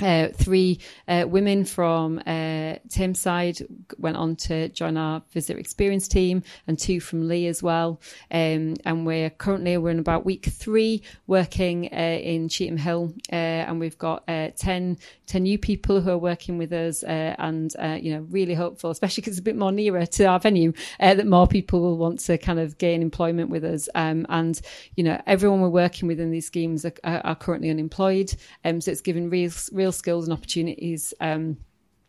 [0.00, 0.78] uh, three
[1.08, 3.66] uh, women from uh, Tameside
[3.98, 8.00] went on to join our visitor experience team, and two from Leigh as well.
[8.30, 13.34] Um, and we're currently we're in about week three working uh, in Cheetham Hill, uh,
[13.34, 18.14] and we've got uh, 10, 10 new people who are working with us, and you
[18.14, 21.46] know really hopeful, especially because it's a bit more nearer to our venue, that more
[21.46, 23.88] people will want to kind of gain employment with us.
[23.94, 24.60] Um, and
[24.96, 28.90] you know everyone we're working with in these schemes are, are currently unemployed, um, so
[28.90, 31.14] it's given real real skills and opportunities.
[31.20, 31.58] Um,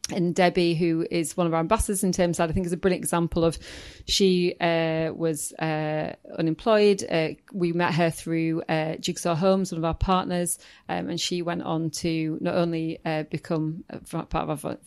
[0.09, 3.03] and Debbie, who is one of our ambassadors in Tameside, I think is a brilliant
[3.03, 3.57] example of
[4.05, 7.03] she uh, was uh, unemployed.
[7.09, 11.41] Uh, we met her through uh, Jigsaw Homes, one of our partners, um, and she
[11.41, 14.77] went on to not only uh, become part of our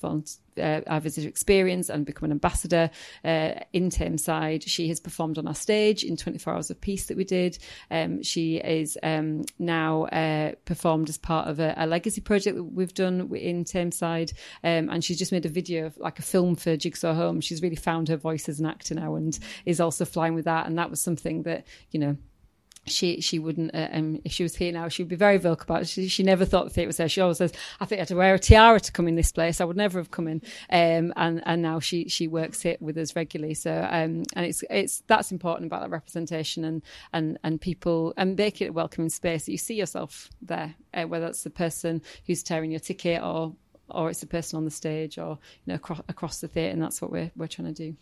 [0.58, 2.90] uh, our visitor experience and become an ambassador
[3.24, 4.62] uh, in Tameside.
[4.66, 7.58] She has performed on our stage in 24 Hours of Peace that we did.
[7.90, 12.64] Um, she is um, now uh, performed as part of a, a, legacy project that
[12.64, 14.32] we've done in Tameside.
[14.62, 17.40] Um, and she's just made a video of like a film for Jigsaw Home.
[17.40, 20.66] She's really found her voice as an actor now and is also flying with that.
[20.66, 22.16] And that was something that, you know,
[22.90, 25.82] she she wouldn't uh, um, if she was here now she'd be very vocal about
[25.82, 25.88] it.
[25.88, 27.08] She, she never thought the theatre was there.
[27.08, 29.32] She always says, "I think I had to wear a tiara to come in this
[29.32, 29.60] place.
[29.60, 32.96] I would never have come in." Um, and and now she she works here with
[32.98, 33.54] us regularly.
[33.54, 38.36] So um, and it's it's that's important about that representation and and and people and
[38.36, 42.02] make it a welcoming space that you see yourself there, uh, whether it's the person
[42.26, 43.54] who's tearing your ticket or
[43.90, 46.82] or it's the person on the stage or you know across, across the theatre, and
[46.82, 47.96] that's what we're we're trying to do.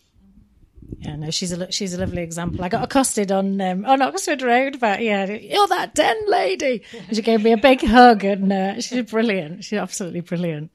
[0.99, 2.63] Yeah, no, she's a she's a lovely example.
[2.63, 6.83] I got accosted on um, on Oxford Road, but yeah, you're that den lady.
[7.07, 9.63] And she gave me a big hug, and uh, she's brilliant.
[9.63, 10.71] She's absolutely brilliant.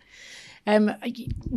[0.67, 0.93] Um,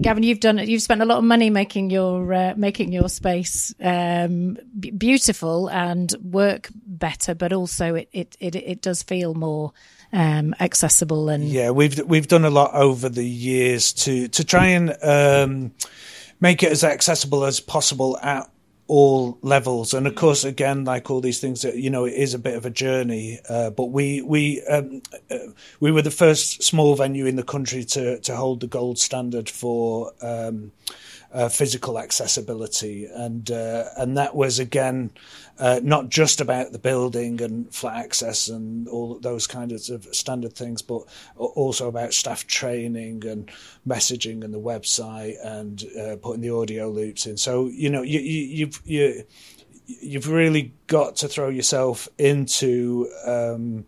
[0.01, 3.73] Gavin, you've done you've spent a lot of money making your uh, making your space
[3.81, 9.71] um, b- beautiful and work better, but also it it it, it does feel more
[10.11, 14.67] um, accessible and yeah, we've we've done a lot over the years to to try
[14.67, 15.71] and um,
[16.39, 18.49] make it as accessible as possible at
[18.88, 19.93] all levels.
[19.93, 22.65] And of course, again, like all these things, you know, it is a bit of
[22.65, 23.39] a journey.
[23.49, 25.38] Uh, but we we um, uh,
[25.79, 29.49] we were the first small venue in the country to to hold the gold standard
[29.49, 30.13] for.
[30.21, 30.71] Um,
[31.34, 35.11] uh, physical accessibility, and uh, and that was again
[35.59, 40.53] uh, not just about the building and flat access and all those kinds of standard
[40.53, 41.03] things, but
[41.36, 43.51] also about staff training and
[43.88, 47.38] messaging and the website and uh, putting the audio loops in.
[47.38, 49.23] So you know you, you you've you,
[49.86, 53.09] you've really got to throw yourself into.
[53.25, 53.86] Um,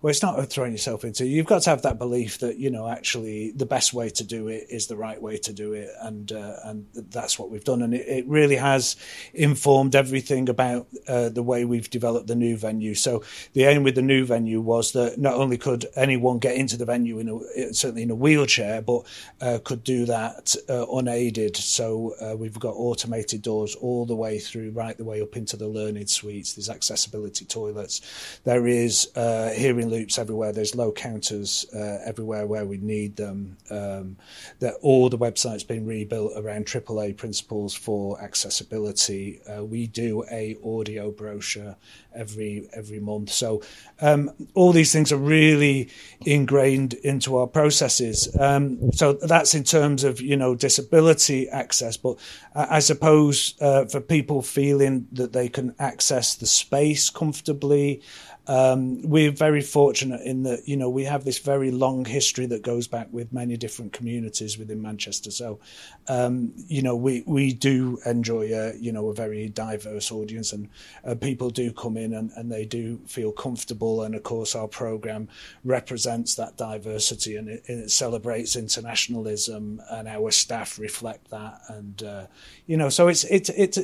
[0.00, 1.26] well, it's not throwing yourself into.
[1.26, 4.46] You've got to have that belief that you know actually the best way to do
[4.48, 7.82] it is the right way to do it, and uh, and that's what we've done,
[7.82, 8.96] and it, it really has
[9.34, 12.94] informed everything about uh, the way we've developed the new venue.
[12.94, 13.24] So
[13.54, 16.84] the aim with the new venue was that not only could anyone get into the
[16.84, 19.02] venue in a, certainly in a wheelchair, but
[19.40, 21.56] uh, could do that uh, unaided.
[21.56, 25.56] So uh, we've got automated doors all the way through, right the way up into
[25.56, 26.52] the learning suites.
[26.52, 28.40] There's accessibility toilets.
[28.44, 29.50] There is uh,
[29.88, 30.52] loops everywhere.
[30.52, 33.56] There's low counters uh, everywhere where we need them.
[33.70, 34.16] Um,
[34.60, 39.40] that all the website's been rebuilt around AAA principles for accessibility.
[39.48, 41.76] Uh, we do a audio brochure
[42.14, 43.30] every every month.
[43.30, 43.62] So
[44.00, 45.88] um, all these things are really
[46.26, 48.28] ingrained into our processes.
[48.38, 52.18] Um, so that's in terms of you know disability access, but
[52.54, 58.02] I suppose uh, for people feeling that they can access the space comfortably
[58.48, 62.62] um, we're very fortunate in that you know we have this very long history that
[62.62, 65.30] goes back with many different communities within Manchester.
[65.30, 65.60] So
[66.08, 70.70] um, you know we we do enjoy a you know a very diverse audience, and
[71.04, 74.02] uh, people do come in and, and they do feel comfortable.
[74.02, 75.28] And of course, our program
[75.62, 81.60] represents that diversity and it, it celebrates internationalism, and our staff reflect that.
[81.68, 82.26] And uh,
[82.66, 83.76] you know, so it's it's it's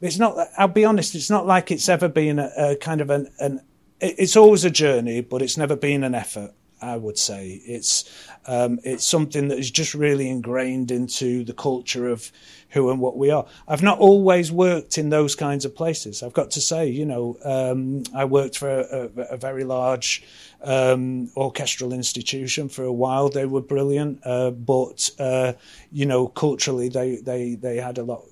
[0.00, 0.48] it's not.
[0.56, 3.60] I'll be honest, it's not like it's ever been a, a kind of an, an
[4.00, 6.52] it's always a journey, but it's never been an effort.
[6.82, 8.10] I would say it's
[8.46, 12.32] um, it's something that is just really ingrained into the culture of
[12.70, 13.46] who and what we are.
[13.68, 16.22] I've not always worked in those kinds of places.
[16.22, 20.22] I've got to say, you know, um, I worked for a, a, a very large
[20.62, 23.28] um, orchestral institution for a while.
[23.28, 25.54] They were brilliant, uh, but uh,
[25.92, 28.24] you know, culturally, they they they had a lot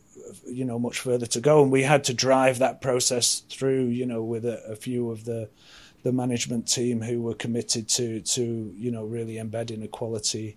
[0.47, 3.87] you know much further to go, and we had to drive that process through.
[3.87, 5.49] You know, with a, a few of the
[6.03, 10.57] the management team who were committed to to you know really embedding equality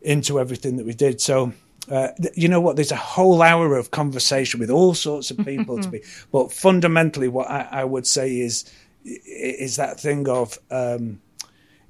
[0.00, 1.20] into everything that we did.
[1.20, 1.52] So.
[1.90, 2.76] Uh, you know what?
[2.76, 7.26] There's a whole hour of conversation with all sorts of people to be, but fundamentally,
[7.26, 8.72] what I, I, would say is
[9.04, 11.20] is that thing of um,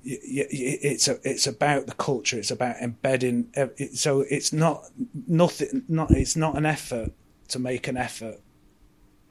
[0.04, 2.38] it's a, it's about the culture.
[2.38, 3.52] It's about embedding.
[3.94, 4.84] So it's not
[5.26, 5.84] nothing.
[5.88, 7.12] Not it's not an effort
[7.48, 8.40] to make an effort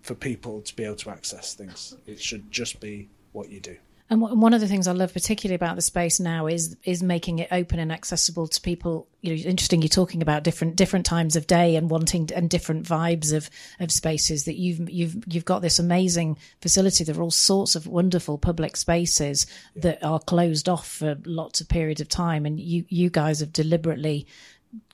[0.01, 1.95] for people to be able to access things.
[2.05, 3.77] It should just be what you do.
[4.11, 7.39] And one of the things I love particularly about the space now is is making
[7.39, 9.07] it open and accessible to people.
[9.21, 9.81] You know, interesting.
[9.81, 13.49] You're talking about different different times of day and wanting and different vibes of
[13.79, 14.43] of spaces.
[14.43, 17.05] That you've you've you've got this amazing facility.
[17.05, 19.83] There are all sorts of wonderful public spaces yeah.
[19.83, 23.53] that are closed off for lots of periods of time, and you you guys have
[23.53, 24.27] deliberately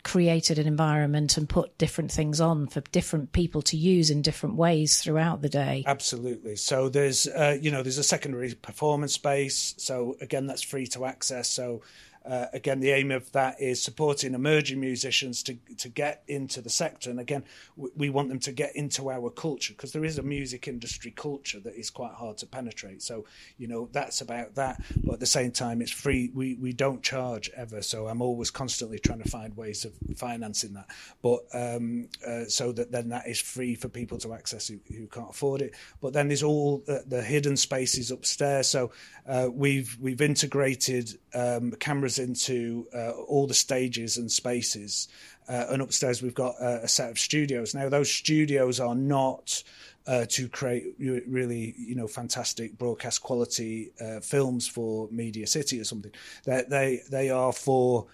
[0.03, 4.55] created an environment and put different things on for different people to use in different
[4.55, 5.83] ways throughout the day.
[5.85, 6.55] Absolutely.
[6.55, 9.75] So there's, uh, you know, there's a secondary performance space.
[9.77, 11.49] So again, that's free to access.
[11.49, 11.81] So
[12.27, 16.69] uh, again, the aim of that is supporting emerging musicians to to get into the
[16.69, 17.43] sector, and again,
[17.75, 21.11] we, we want them to get into our culture because there is a music industry
[21.11, 23.01] culture that is quite hard to penetrate.
[23.01, 23.25] So,
[23.57, 24.81] you know, that's about that.
[25.03, 26.29] But at the same time, it's free.
[26.33, 30.73] We we don't charge ever, so I'm always constantly trying to find ways of financing
[30.73, 30.87] that.
[31.21, 35.07] But um, uh, so that then that is free for people to access who, who
[35.07, 35.75] can't afford it.
[36.01, 38.67] But then there's all the, the hidden spaces upstairs.
[38.67, 38.91] So
[39.25, 45.07] uh, we've we've integrated um, cameras into uh, all the stages and spaces.
[45.49, 47.73] Uh, and upstairs we've got uh, a set of studios.
[47.73, 49.63] Now those studios are not
[50.07, 55.83] uh, to create really, you know, fantastic broadcast quality uh, films for Media City or
[55.83, 56.11] something.
[56.45, 58.07] They they they are for.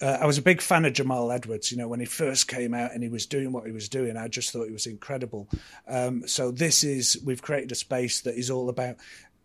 [0.00, 1.70] Uh, I was a big fan of Jamal Edwards.
[1.70, 4.16] You know, when he first came out and he was doing what he was doing,
[4.16, 5.46] I just thought he was incredible.
[5.86, 8.96] Um, so this is we've created a space that is all about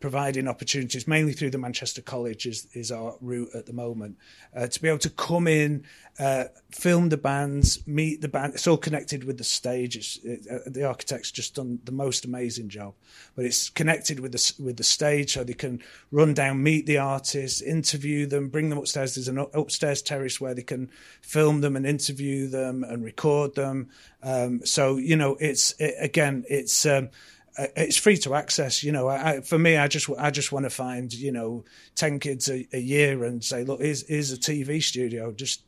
[0.06, 4.16] providing opportunities, mainly through the Manchester College, is, is our route at the moment.
[4.56, 5.84] Uh, to be able to come in,
[6.20, 8.54] uh, film the bands, meet the band.
[8.54, 10.20] It's all connected with the stage.
[10.24, 12.94] It, uh, the architect's just done the most amazing job,
[13.36, 15.82] but it's connected with the with the stage, so they can
[16.12, 19.16] run down, meet the artists, interview them, bring them upstairs.
[19.16, 20.92] There's an upstairs terrace where they can
[21.24, 23.90] film them and interview them and record them.
[24.22, 26.86] Um, so you know, it's it, again, it's.
[26.86, 27.10] Um,
[27.58, 28.84] Uh, it's free to access.
[28.84, 31.64] You know, I, for me, I just I just want to find you know
[31.96, 35.32] ten kids a, a, year and say, look, here's here's a TV studio.
[35.32, 35.62] Just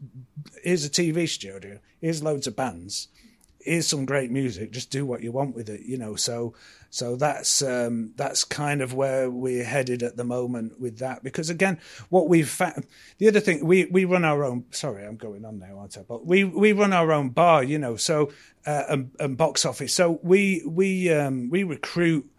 [0.63, 1.79] here's a TV studio.
[2.01, 3.07] Here's loads of bands.
[3.67, 4.71] Here's some great music.
[4.71, 5.81] Just do what you want with it.
[5.81, 6.53] You know, so
[6.89, 11.23] so that's um, that's kind of where we're headed at the moment with that.
[11.23, 12.85] Because again, what we've found,
[13.17, 14.65] the other thing we we run our own.
[14.71, 16.01] Sorry, I'm going on now, aren't I?
[16.01, 17.95] But we we run our own bar, you know.
[17.97, 18.31] So
[18.65, 19.93] uh, and, and box office.
[19.93, 22.29] So we we um, we recruit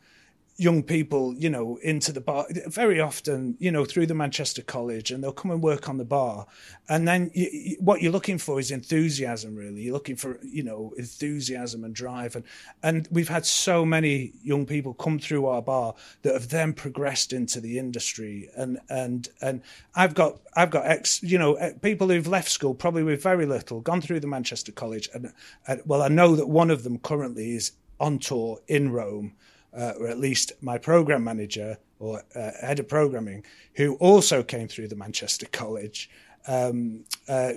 [0.61, 5.13] young people, you know, into the bar very often, you know, through the Manchester College,
[5.13, 6.47] and they'll come and work on the bar.
[6.89, 9.55] And then you, you, what you're looking for is enthusiasm.
[9.55, 12.35] Really, you're looking for you know enthusiasm and drive.
[12.35, 12.45] And
[12.83, 17.33] and we've had so many young people come through our bar that have then progressed
[17.33, 18.51] into the industry.
[18.57, 19.63] And and and
[19.95, 23.47] I've got I've got ex you know eh, people who've left school probably with very
[23.47, 25.33] little, gone through the Manchester College, and,
[25.69, 29.35] and well, I know that one of them currently is on tour in Rome
[29.77, 33.45] uh, or at least my program manager or uh, head of programming,
[33.75, 36.09] who also came through the Manchester College,
[36.49, 37.53] um, uh,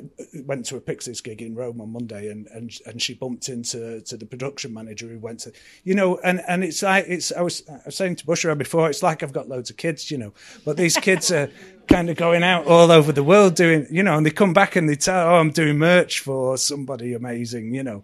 [0.46, 4.02] went to a Pixies gig in Rome on Monday, and and and she bumped into
[4.02, 5.54] to the production manager who went to,
[5.86, 8.90] you know, and and it's like it's I was, I was saying to Boshra before,
[8.90, 10.34] it's like I've got loads of kids, you know,
[10.66, 11.50] but these kids are
[11.88, 14.76] kind of going out all over the world doing, you know, and they come back
[14.76, 18.04] and they tell, oh, I'm doing merch for somebody amazing, you know,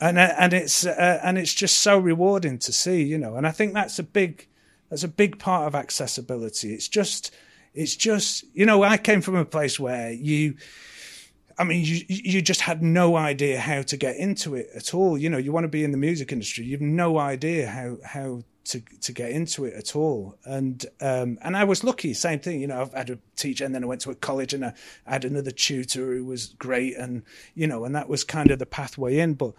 [0.00, 3.36] and uh, and it's uh, and it's just so rewarding to see, you know.
[3.36, 4.46] And I think that's a big
[4.90, 6.74] that's a big part of accessibility.
[6.74, 7.34] It's just
[7.74, 10.56] it's just you know I came from a place where you.
[11.58, 15.16] I mean, you you just had no idea how to get into it at all.
[15.16, 18.42] You know, you want to be in the music industry, you've no idea how how
[18.66, 20.36] to to get into it at all.
[20.44, 22.60] And um, and I was lucky, same thing.
[22.60, 24.74] You know, I've had a teacher, and then I went to a college, and I
[25.06, 27.22] had another tutor who was great, and
[27.54, 29.34] you know, and that was kind of the pathway in.
[29.34, 29.54] But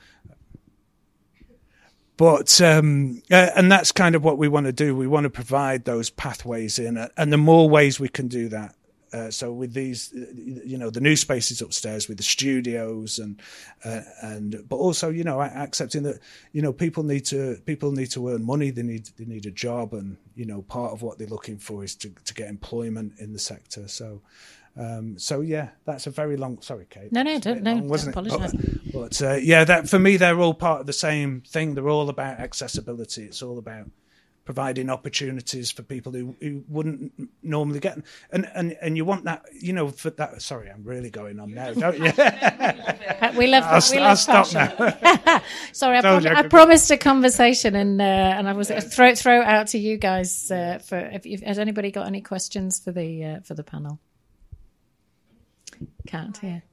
[2.18, 4.96] but um, uh, and that's kind of what we want to do.
[4.96, 8.76] We want to provide those pathways in, and the more ways we can do that,
[9.14, 13.42] uh, so with these, you know, the new spaces upstairs with the studios and
[13.86, 16.20] uh, and but also you know accepting that
[16.52, 18.70] you know people need to people need to earn money.
[18.70, 21.84] They need they need a job, and you know part of what they're looking for
[21.84, 23.88] is to to get employment in the sector.
[23.88, 24.22] So.
[24.80, 26.62] Um, so yeah, that's a very long.
[26.62, 27.12] Sorry, Kate.
[27.12, 27.84] No, no, don't, long, no.
[27.86, 28.52] Wasn't don't apologise.
[28.52, 31.74] But, but uh, yeah, that for me, they're all part of the same thing.
[31.74, 33.24] They're all about accessibility.
[33.24, 33.90] It's all about
[34.48, 37.12] providing opportunities for people who, who wouldn't
[37.44, 38.04] normally get them.
[38.32, 40.42] And, and and you want that, you know, for that.
[40.42, 42.06] Sorry, I'm really going on now, don't you?
[43.38, 43.66] we love.
[43.66, 45.42] I'll, we I'll love stop now.
[45.74, 48.80] sorry, I, prom- I, promised a conversation, and uh, and I was yeah.
[48.80, 50.98] throw throw it out to you guys uh, for.
[50.98, 54.00] If, if, has anybody got any questions for the uh, for the panel?
[56.08, 56.64] Can't hear.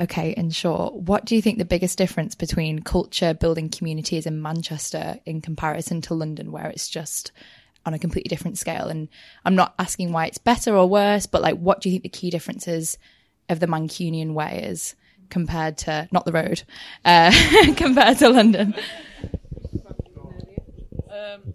[0.00, 4.40] Okay, in short, what do you think the biggest difference between culture building communities in
[4.40, 7.30] Manchester in comparison to London, where it's just
[7.84, 8.88] on a completely different scale?
[8.88, 9.08] And
[9.44, 12.08] I'm not asking why it's better or worse, but like, what do you think the
[12.08, 12.96] key differences
[13.50, 14.94] of the Mancunian way is
[15.28, 16.62] compared to not the road,
[17.04, 17.30] uh,
[17.76, 18.74] compared to London?
[21.10, 21.54] Um,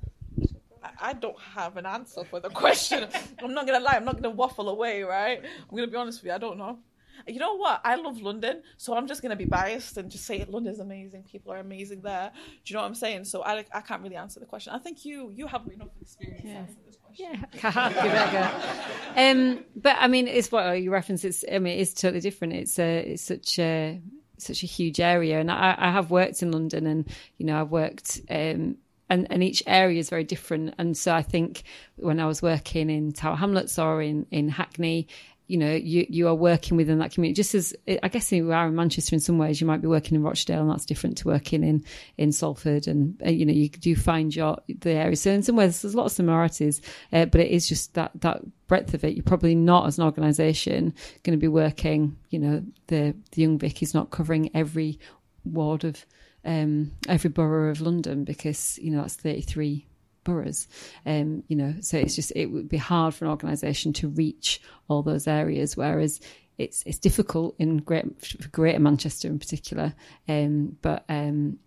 [1.01, 3.07] I don't have an answer for the question.
[3.41, 3.95] I'm not gonna lie.
[3.95, 5.41] I'm not gonna waffle away, right?
[5.43, 6.33] I'm gonna be honest with you.
[6.33, 6.77] I don't know
[7.25, 7.81] you know what?
[7.83, 11.23] I love London, so I'm just gonna be biased and just say London's amazing.
[11.23, 12.31] People are amazing there.
[12.33, 13.25] Do you know what I'm saying?
[13.25, 14.73] So I I can't really answer the question.
[14.73, 16.51] I think you you have enough experience yeah.
[16.53, 17.47] answer this question.
[17.63, 18.81] Yeah,
[19.31, 21.23] um, but I mean, it's what you reference.
[21.23, 22.53] It's I mean, it's totally different.
[22.53, 24.01] It's a it's such a
[24.37, 27.07] such a huge area, and I, I have worked in London, and
[27.37, 28.21] you know, I've worked.
[28.29, 28.77] Um,
[29.09, 30.75] and, and each area is very different.
[30.77, 31.63] And so I think
[31.95, 35.07] when I was working in Tower Hamlets or in, in Hackney,
[35.47, 37.35] you know, you, you are working within that community.
[37.35, 37.73] Just as
[38.03, 40.61] I guess you are in Manchester in some ways, you might be working in Rochdale,
[40.61, 41.85] and that's different to working in
[42.17, 42.87] in Salford.
[42.87, 45.21] And uh, you know, you do find your the areas.
[45.21, 46.81] So in some ways, there's a lot of similarities,
[47.13, 49.15] uh, but it is just that that breadth of it.
[49.15, 50.93] You're probably not as an organisation
[51.23, 52.17] going to be working.
[52.29, 54.99] You know, the the Young Vic is not covering every
[55.45, 56.05] ward of
[56.43, 59.86] um, every borough of London because you know that's 33
[60.27, 60.67] boroughs.
[61.05, 64.61] Um, you know, so it's just it would be hard for an organisation to reach
[64.89, 66.19] all those areas, whereas
[66.57, 69.95] it's it's difficult in great Greater Manchester in particular.
[70.27, 71.59] Um, but um,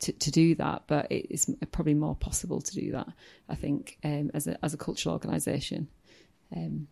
[0.00, 3.08] to, to do that, but it's probably more possible to do that.
[3.48, 5.88] I think um, as a as a cultural organisation.
[6.54, 6.88] Um,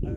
[0.00, 0.14] yeah,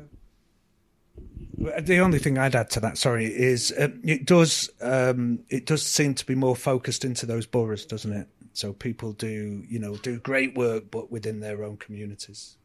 [1.57, 5.83] the only thing I'd add to that, sorry, is uh, it does um, it does
[5.83, 8.27] seem to be more focused into those boroughs, doesn't it?
[8.53, 12.57] So people do you know do great work, but within their own communities.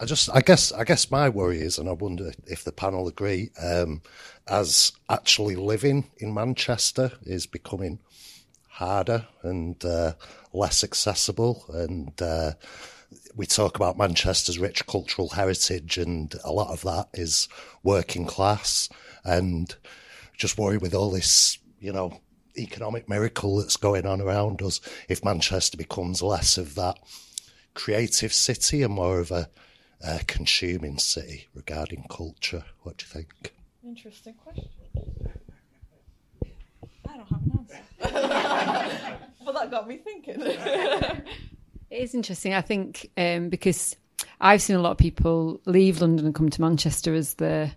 [0.00, 3.08] I just, I guess, I guess my worry is, and I wonder if the panel
[3.08, 4.02] agree, um,
[4.46, 8.00] as actually living in Manchester is becoming
[8.74, 10.14] harder and uh,
[10.52, 11.64] less accessible.
[11.68, 12.52] And uh,
[13.36, 17.48] we talk about Manchester's rich cultural heritage, and a lot of that is
[17.82, 18.88] working class.
[19.24, 19.74] And
[20.36, 22.20] just worry with all this, you know,
[22.58, 26.98] economic miracle that's going on around us if Manchester becomes less of that
[27.74, 29.48] creative city and more of a
[30.04, 32.64] uh, consuming city regarding culture.
[32.82, 33.54] What do you think?
[33.84, 34.68] Interesting question.
[37.08, 37.93] I don't have an answer.
[39.44, 40.36] but that got me thinking.
[40.40, 41.24] it
[41.90, 43.96] is interesting, I think, um, because
[44.40, 47.70] I've seen a lot of people leave London and come to Manchester as the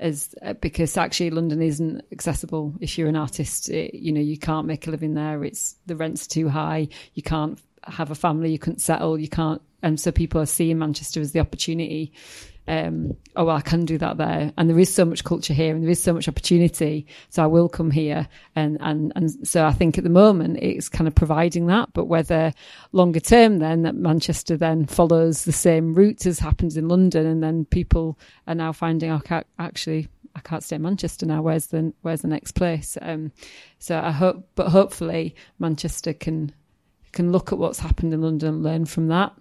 [0.00, 3.68] as uh, because actually London isn't accessible if you're an artist.
[3.70, 5.44] It, you know, you can't make a living there.
[5.44, 6.88] It's the rent's too high.
[7.14, 8.50] You can't have a family.
[8.50, 9.18] You couldn't settle.
[9.18, 9.62] You can't.
[9.82, 12.12] And so people are seeing Manchester as the opportunity
[12.66, 14.52] um, oh, well, I can do that there.
[14.56, 17.06] And there is so much culture here and there is so much opportunity.
[17.28, 18.26] So I will come here.
[18.56, 21.92] And, and, and so I think at the moment it's kind of providing that.
[21.92, 22.52] But whether
[22.92, 27.42] longer term then that Manchester then follows the same route as happens in London and
[27.42, 31.42] then people are now finding, oh, I actually, I can't stay in Manchester now.
[31.42, 32.96] Where's the, where's the next place?
[33.02, 33.30] Um,
[33.78, 36.52] so I hope, but hopefully Manchester can,
[37.12, 39.34] can look at what's happened in London learn from that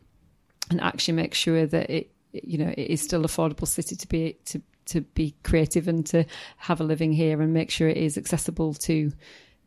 [0.69, 4.37] and actually make sure that it you know, it is still affordable city to be
[4.45, 6.25] to to be creative and to
[6.57, 9.11] have a living here and make sure it is accessible to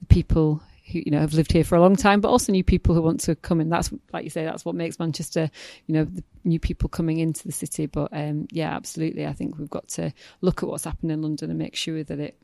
[0.01, 0.61] the people
[0.93, 3.03] who you know have lived here for a long time, but also new people who
[3.03, 3.69] want to come in.
[3.69, 5.51] That's like you say, that's what makes Manchester,
[5.87, 7.87] you know, the new people coming into the city.
[7.87, 11.51] But um, yeah, absolutely, I think we've got to look at what's happened in London
[11.51, 12.39] and make sure that it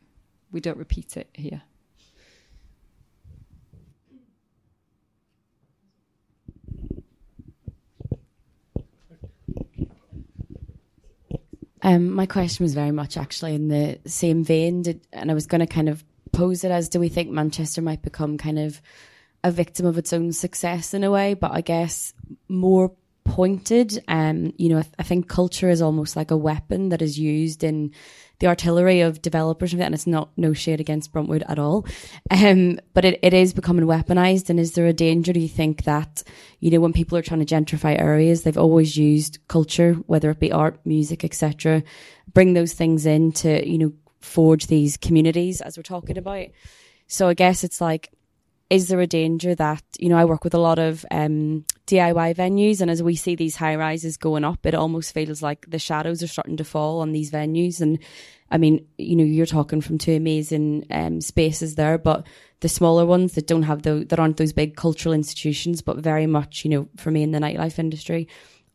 [0.51, 1.63] we don't repeat it here.
[11.83, 15.47] Um, my question was very much actually in the same vein, did, and I was
[15.47, 18.81] going to kind of pose it as: Do we think Manchester might become kind of
[19.45, 21.35] a victim of its own success in a way?
[21.35, 22.15] But I guess
[22.49, 22.93] more
[23.33, 24.05] pointed.
[24.09, 27.19] Um, you know, I, th- I think culture is almost like a weapon that is
[27.19, 27.91] used in
[28.41, 31.87] the artillery of developers and it's not no shade against Bruntwood at all.
[32.31, 34.51] Um, but it, it is becoming weaponized.
[34.51, 36.23] And is there a danger, do you think, that,
[36.61, 40.39] you know, when people are trying to gentrify areas, they've always used culture, whether it
[40.39, 41.83] be art, music, etc.,
[42.35, 46.49] bring those things in to, you know, forge these communities as we're talking about.
[47.07, 48.13] So I guess it's like,
[48.69, 52.37] is there a danger that you know I work with a lot of um, DIY
[52.37, 55.79] venues, and as we see these high rises going up, it almost feels like the
[55.79, 57.81] shadows are starting to fall on these venues.
[57.81, 57.99] And
[58.51, 62.27] I mean, you know, you're talking from two amazing um, spaces there, but
[62.61, 66.27] the smaller ones that don't have the that aren't those big cultural institutions, but very
[66.27, 68.29] much, you know, for me in the nightlife industry,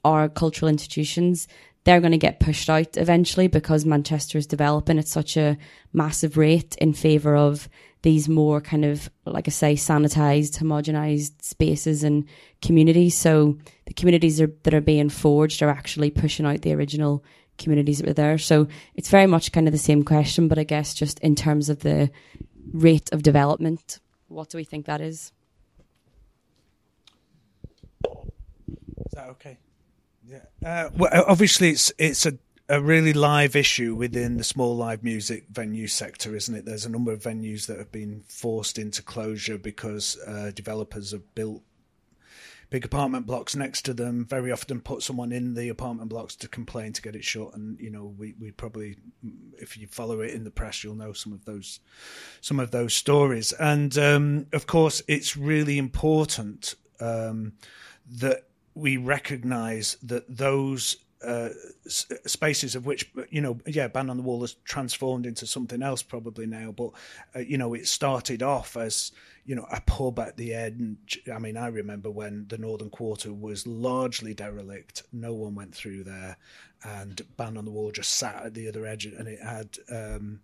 [0.04, 1.48] are cultural institutions.
[1.86, 5.58] They're going to get pushed out eventually because Manchester is developing at such a
[5.94, 7.70] massive rate in favour of
[8.02, 12.26] these more kind of, like I say, sanitized, homogenized spaces and
[12.62, 13.16] communities.
[13.16, 17.24] So the communities are, that are being forged are actually pushing out the original
[17.58, 18.38] communities that were there.
[18.38, 21.70] So it's very much kind of the same question, but I guess just in terms
[21.70, 22.12] of the
[22.72, 25.32] rate of development, what do we think that is?
[28.06, 29.58] Is that okay?
[30.28, 30.42] Yeah.
[30.64, 32.38] Uh, well, obviously, it's it's a
[32.70, 36.66] a really live issue within the small live music venue sector, isn't it?
[36.66, 41.34] There's a number of venues that have been forced into closure because uh, developers have
[41.34, 41.62] built
[42.70, 44.26] big apartment blocks next to them.
[44.26, 47.54] Very often, put someone in the apartment blocks to complain to get it shut.
[47.54, 48.98] And you know, we we probably,
[49.58, 51.80] if you follow it in the press, you'll know some of those
[52.42, 53.54] some of those stories.
[53.54, 57.54] And um, of course, it's really important um,
[58.10, 58.44] that
[58.74, 61.50] we recognise that those uh,
[61.88, 66.04] spaces of which you know yeah band on the wall has transformed into something else
[66.04, 66.92] probably now but
[67.36, 69.12] uh, you know it started off as
[69.46, 70.98] you know a pub at the end.
[71.34, 76.04] I mean i remember when the northern quarter was largely derelict no one went through
[76.04, 76.38] there
[76.84, 80.40] and band on the wall just sat at the other edge and it had um,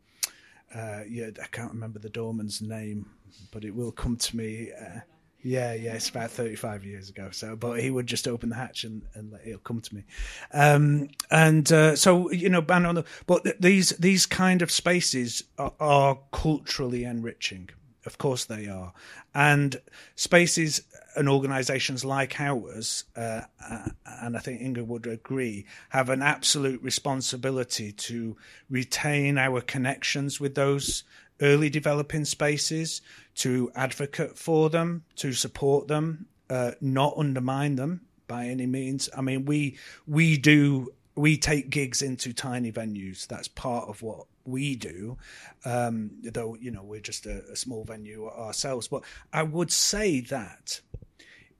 [0.74, 3.06] uh, yeah i can't remember the doorman's name
[3.52, 5.02] but it will come to me uh,
[5.44, 7.30] Yeah, yeah, it's about 35 years ago.
[7.32, 10.06] So, but he would just open the hatch and, and let it come to me.
[10.54, 14.72] Um, and uh, so, you know, ban on the, but th- these these kind of
[14.72, 17.70] spaces are, are culturally enriching.
[18.06, 18.94] Of course, they are,
[19.34, 19.82] and
[20.16, 20.82] spaces
[21.16, 23.90] and organisations like ours, uh, uh,
[24.22, 28.36] and I think Inga would agree, have an absolute responsibility to
[28.70, 31.04] retain our connections with those
[31.42, 33.02] early developing spaces,
[33.36, 39.10] to advocate for them, to support them, uh, not undermine them by any means.
[39.16, 39.78] I mean, we
[40.08, 43.28] we do we take gigs into tiny venues.
[43.28, 45.18] That's part of what we do,
[45.66, 48.88] um, though you know we're just a, a small venue ourselves.
[48.88, 50.82] But I would say that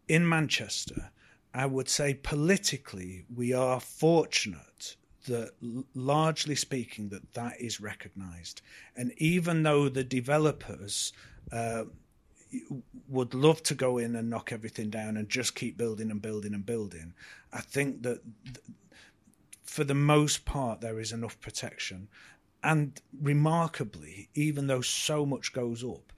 [0.08, 1.12] in Manchester,
[1.54, 4.96] I would say politically we are fortunate
[5.28, 5.52] that
[5.96, 8.62] largely speaking that that is recognized
[8.94, 11.14] and even though the developers
[11.52, 11.84] uh,
[13.10, 16.54] would love to go in and knock everything down and just keep building and building
[16.54, 17.14] and building
[17.52, 18.58] i think that th-
[19.64, 22.08] for the most part there is enough protection
[22.64, 26.14] and remarkably even though so much goes up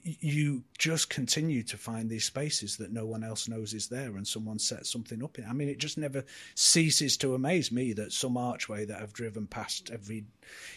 [0.00, 4.26] you just continue to find these spaces that no one else knows is there and
[4.26, 5.44] someone sets something up in.
[5.44, 9.46] I mean, it just never ceases to amaze me that some archway that I've driven
[9.46, 10.24] past every,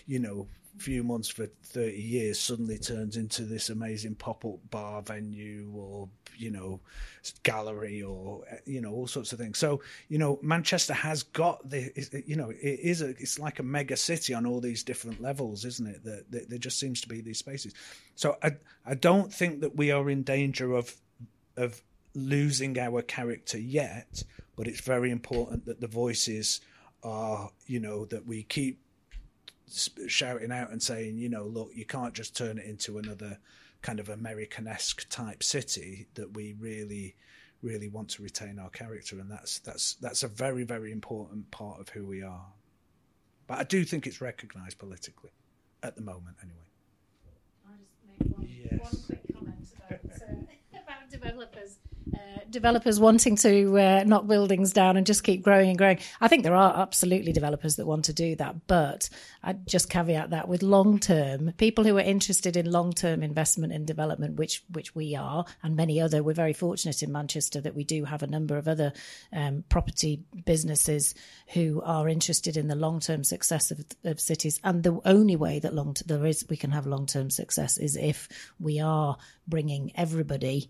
[0.07, 0.47] you know,
[0.77, 6.51] few months for 30 years suddenly turns into this amazing pop-up bar venue or you
[6.51, 6.79] know
[7.43, 9.57] gallery or eh, you know all sorts of things.
[9.57, 13.59] So you know manchester has got the eh, you know it is a it's like
[13.59, 16.03] a mega city on all these different levels isn't it?
[16.03, 17.73] That, that there just seems to be these spaces.
[18.15, 18.51] So i
[18.85, 20.95] i don't think that we are in danger of
[21.57, 21.81] of
[22.13, 24.23] losing our character yet
[24.55, 26.61] but it's very important that the voices
[27.03, 28.79] are you know that we keep
[30.07, 33.39] shouting out and saying, you know, look, you can't just turn it into another
[33.81, 36.07] kind of Americanesque type city.
[36.15, 37.15] That we really,
[37.61, 41.79] really want to retain our character, and that's that's that's a very very important part
[41.79, 42.47] of who we are.
[43.47, 45.31] But I do think it's recognised politically
[45.83, 46.57] at the moment, anyway.
[47.67, 48.79] I'll just make one, yes.
[48.81, 50.33] one quick comment about, uh,
[50.83, 51.77] about developers
[52.13, 55.99] uh, developers wanting to uh, knock buildings down and just keep growing and growing.
[56.21, 59.09] I think there are absolutely developers that want to do that, but
[59.43, 63.73] I just caveat that with long term people who are interested in long term investment
[63.73, 66.23] in development, which which we are, and many other.
[66.23, 68.93] We're very fortunate in Manchester that we do have a number of other
[69.33, 71.15] um, property businesses
[71.47, 75.59] who are interested in the long term success of, of, cities, and the only way
[75.59, 78.27] that long there is we can have long term success is if
[78.59, 80.69] we are bringing everybody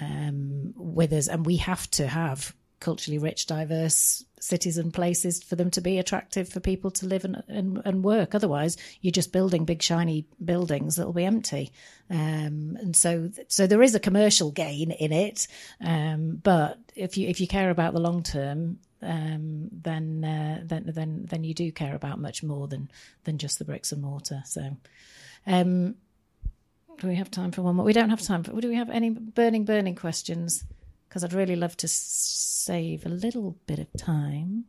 [0.00, 5.54] um, with us, and we have to have culturally rich, diverse cities and places for
[5.54, 8.34] them to be attractive for people to live and, and, and work.
[8.34, 11.72] Otherwise, you're just building big shiny buildings that will be empty.
[12.08, 15.46] Um, and so, so there is a commercial gain in it.
[15.84, 20.84] Um, but if you if you care about the long term, um, then uh, then
[20.86, 22.90] then then you do care about much more than
[23.24, 24.42] than just the bricks and mortar.
[24.46, 24.76] So.
[27.00, 27.84] Do we have time for one more?
[27.86, 28.60] We don't have time for.
[28.60, 30.64] Do we have any burning, burning questions?
[31.08, 34.66] Because I'd really love to save a little bit of time.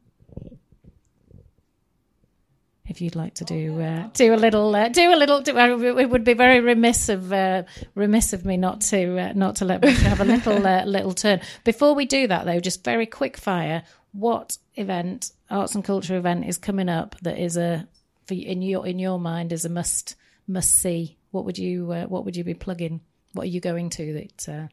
[2.85, 5.77] If you'd like to do uh, do a little uh, do a little, do, uh,
[5.77, 7.63] it would be very remiss of uh,
[7.95, 11.13] remiss of me not to uh, not to let me have a little uh, little
[11.13, 11.41] turn.
[11.65, 13.83] Before we do that, though, just very quick fire.
[14.13, 17.87] What event, arts and culture event, is coming up that is a
[18.25, 20.15] for in your in your mind is a must
[20.47, 23.01] must see what would you uh, What would you be plugging?
[23.33, 24.49] What are you going to that?
[24.49, 24.67] Uh...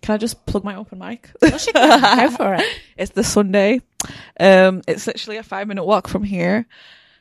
[0.00, 1.30] Can I just plug my open mic?
[1.40, 1.50] Go
[2.30, 2.64] for it.
[2.96, 3.82] it's the Sunday.
[4.40, 6.66] Um, it's literally a five minute walk from here.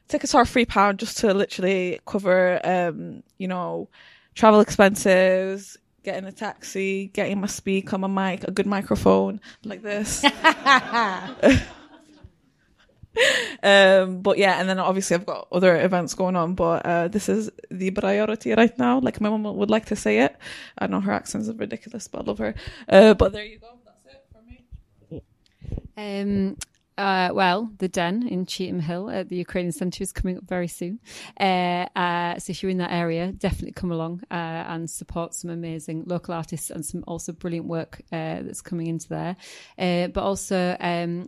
[0.07, 3.89] Tickets are three pound just to literally cover, um, you know,
[4.35, 9.81] travel expenses, getting a taxi, getting my speak on my mic, a good microphone like
[9.81, 10.23] this.
[13.63, 17.29] um, but yeah, and then obviously I've got other events going on, but uh, this
[17.29, 18.99] is the priority right now.
[18.99, 20.35] Like my mom would like to say it.
[20.77, 22.55] I know her accent is ridiculous, but I love her.
[22.89, 23.77] Uh, but there you go.
[23.85, 25.21] That's it for me.
[25.97, 26.57] Um,
[26.97, 30.67] uh, well, the Den in Cheetham Hill at the Ukrainian Centre is coming up very
[30.67, 30.99] soon.
[31.39, 35.49] Uh, uh, so if you're in that area, definitely come along uh, and support some
[35.49, 39.35] amazing local artists and some also brilliant work uh, that's coming into there.
[39.77, 41.27] Uh, but also um,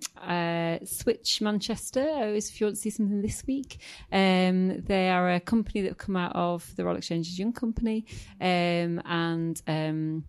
[0.85, 3.79] Switch Manchester, if you want to see something this week,
[4.11, 8.05] um, they are a company that have come out of the Royal Exchange's Young Company
[8.39, 10.25] um, and um,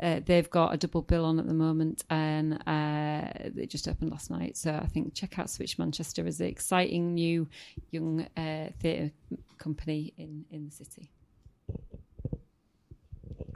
[0.00, 4.10] uh, they've got a double bill on at the moment, and uh, it just opened
[4.10, 4.56] last night.
[4.56, 7.48] So I think check out Switch Manchester as an exciting new
[7.90, 9.12] young uh, theatre
[9.58, 11.10] company in in the city.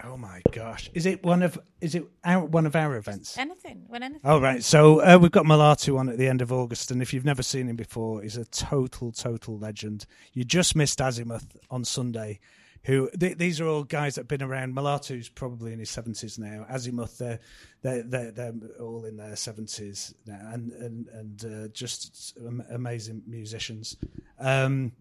[0.04, 0.90] Oh my gosh!
[0.94, 3.38] Is it one of is it our, one of our events?
[3.38, 4.28] Anything, when anything.
[4.28, 7.14] Oh right, so uh, we've got Mulatu on at the end of August, and if
[7.14, 10.06] you've never seen him before, he's a total, total legend.
[10.32, 12.40] You just missed Azimuth on Sunday,
[12.84, 14.74] who th- these are all guys that have been around.
[14.74, 16.66] Mulatu's probably in his seventies now.
[16.68, 17.40] Azimuth, they're
[17.82, 22.36] they're they're, they're all in their seventies now, and and and uh, just
[22.70, 23.96] amazing musicians.
[24.38, 24.92] Um,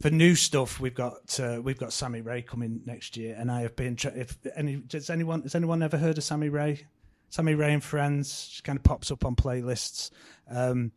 [0.00, 3.62] for new stuff, we've got uh, we've got Sammy Rae coming next year, and I
[3.62, 3.96] have been.
[3.96, 6.86] Tra- if any, does anyone has anyone ever heard of Sammy Rae?
[7.28, 10.10] Sammy Rae and Friends just kind of pops up on playlists.
[10.50, 10.92] Um,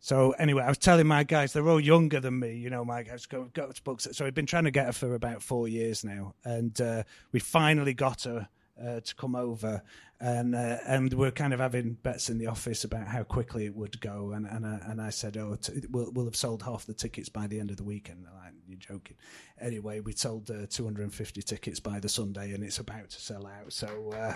[0.00, 2.54] so anyway, I was telling my guys they're all younger than me.
[2.56, 4.08] You know, my guys got, got books.
[4.12, 7.40] So I've been trying to get her for about four years now, and uh, we
[7.40, 8.48] finally got her
[8.84, 9.82] uh, to come over,
[10.20, 13.74] and uh, and we're kind of having bets in the office about how quickly it
[13.74, 16.86] would go, and and, uh, and I said, oh, t- we'll we'll have sold half
[16.86, 18.24] the tickets by the end of the weekend.
[18.24, 19.16] Like, you're joking.
[19.60, 23.72] Anyway, we sold uh, 250 tickets by the Sunday, and it's about to sell out.
[23.72, 24.34] So uh,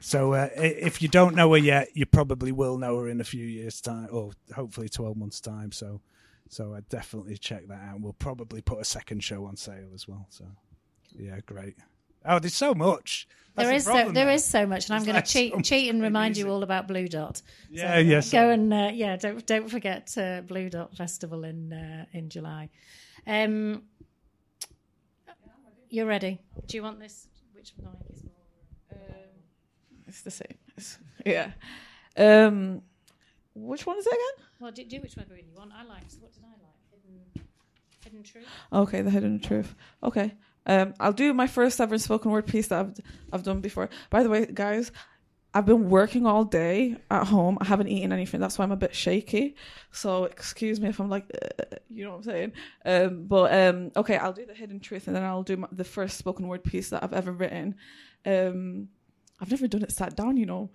[0.00, 3.24] so uh, if you don't know her yet, you probably will know her in a
[3.24, 5.72] few years' time, or hopefully 12 months' time.
[5.72, 6.00] So
[6.48, 8.00] so I definitely check that out.
[8.00, 10.26] We'll probably put a second show on sale as well.
[10.30, 10.46] So
[11.16, 11.76] yeah, great.
[12.28, 13.26] Oh, there's so much.
[13.56, 14.32] That's there the is so, problem there now.
[14.32, 16.62] is so much, and I'm going to cheat so cheat and much remind you all
[16.62, 17.42] about Blue Dot.
[17.70, 21.42] Yeah, So, yes, Go I- and uh, yeah, don't don't forget uh, Blue Dot Festival
[21.44, 22.68] in uh, in July.
[23.26, 23.82] Um,
[25.90, 26.38] you're ready.
[26.66, 27.28] Do you want this?
[27.52, 28.32] Which mic is more?
[30.06, 30.58] It's the same.
[30.76, 31.50] It's- yeah.
[32.16, 32.82] Um,
[33.54, 34.46] which one is it again?
[34.60, 35.72] Well, do, do whichever one you want.
[35.72, 36.14] I liked.
[36.20, 36.64] What did I like?
[36.92, 37.48] Hidden,
[38.04, 38.46] hidden truth.
[38.72, 39.74] Okay, the hidden truth.
[40.02, 40.34] Okay.
[40.68, 42.94] Um, I'll do my first ever spoken word piece that I've
[43.32, 43.88] I've done before.
[44.10, 44.92] By the way, guys,
[45.54, 47.56] I've been working all day at home.
[47.60, 48.38] I haven't eaten anything.
[48.38, 49.56] That's why I'm a bit shaky.
[49.90, 52.52] So excuse me if I'm like, uh, you know what I'm saying.
[52.84, 55.84] Um, but um, okay, I'll do the hidden truth, and then I'll do my, the
[55.84, 57.74] first spoken word piece that I've ever written.
[58.26, 58.88] Um,
[59.40, 60.70] I've never done it sat down, you know.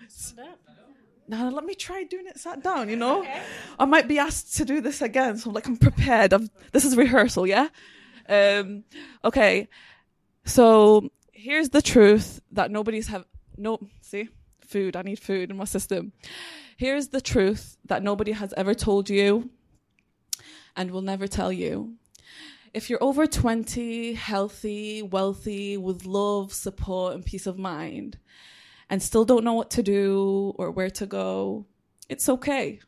[1.27, 3.23] Now let me try doing it sat down, you know.
[3.79, 6.33] I might be asked to do this again, so I'm like I'm prepared.
[6.33, 6.39] i
[6.71, 7.69] this is rehearsal, yeah.
[8.27, 8.83] Um,
[9.23, 9.67] okay,
[10.45, 13.25] so here's the truth that nobody's have
[13.57, 14.29] no see
[14.65, 14.95] food.
[14.95, 16.13] I need food in my system.
[16.77, 19.49] Here's the truth that nobody has ever told you,
[20.75, 21.95] and will never tell you.
[22.73, 28.17] If you're over 20, healthy, wealthy, with love, support, and peace of mind,
[28.89, 31.67] and still don't know what to do or where to go,
[32.09, 32.79] it's okay.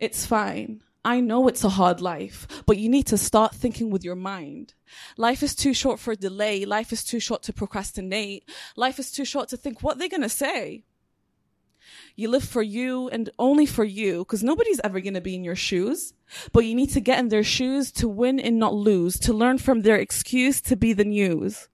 [0.00, 0.82] It's fine.
[1.06, 4.74] I know it's a hard life, but you need to start thinking with your mind.
[5.16, 6.64] Life is too short for delay.
[6.64, 8.42] Life is too short to procrastinate.
[8.74, 10.82] Life is too short to think what they're going to say.
[12.16, 15.44] You live for you and only for you because nobody's ever going to be in
[15.44, 16.12] your shoes.
[16.52, 19.58] But you need to get in their shoes to win and not lose, to learn
[19.58, 21.68] from their excuse to be the news.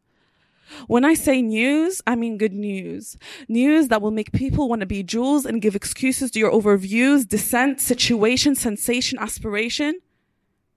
[0.87, 3.17] When I say news, I mean good news.
[3.49, 7.27] News that will make people want to be jewels and give excuses to your overviews,
[7.27, 10.01] dissent, situation, sensation, aspiration.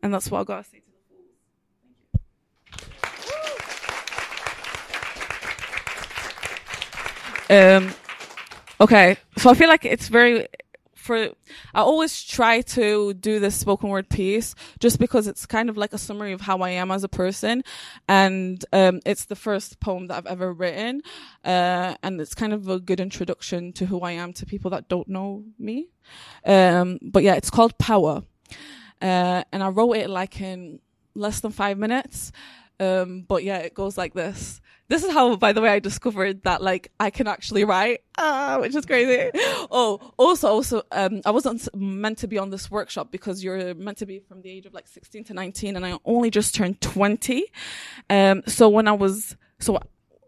[0.02, 1.00] And that's what I gotta say to the
[7.50, 7.86] fools.
[7.88, 7.94] Um,
[8.82, 10.48] okay, so I feel like it's very
[11.06, 11.30] for
[11.74, 15.94] I always try to do this spoken word piece just because it's kind of like
[15.94, 17.64] a summary of how I am as a person,
[18.08, 21.02] and um, it's the first poem that I've ever written,
[21.44, 24.90] uh, and it's kind of a good introduction to who I am to people that
[24.90, 25.90] don't know me.
[26.44, 28.24] Um, but yeah, it's called Power,
[29.02, 30.80] uh, and I wrote it like in
[31.14, 32.32] less than five minutes.
[32.80, 34.62] Um, but yeah, it goes like this.
[34.88, 38.60] This is how, by the way, I discovered that like I can actually write, ah,
[38.62, 39.32] which is crazy.
[39.72, 43.98] Oh, also, also, um, I wasn't meant to be on this workshop because you're meant
[43.98, 46.82] to be from the age of like 16 to 19 and I only just turned
[46.82, 47.46] 20.
[48.12, 49.80] Um, so when I was, so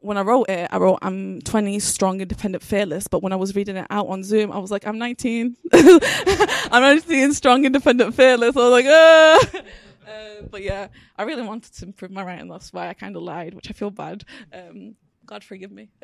[0.02, 3.08] when I wrote it, I wrote, I'm 20, strong, independent, fearless.
[3.08, 5.56] But when I was reading it out on Zoom, I was like, I'm 19.
[5.74, 8.56] I'm 19, strong, independent, fearless.
[8.56, 9.62] I was like, ah.
[10.08, 10.88] Uh, but yeah,
[11.18, 12.48] I really wanted to improve my writing.
[12.48, 14.24] That's why I kind of lied, which I feel bad.
[14.54, 14.96] Um,
[15.26, 15.90] God forgive me.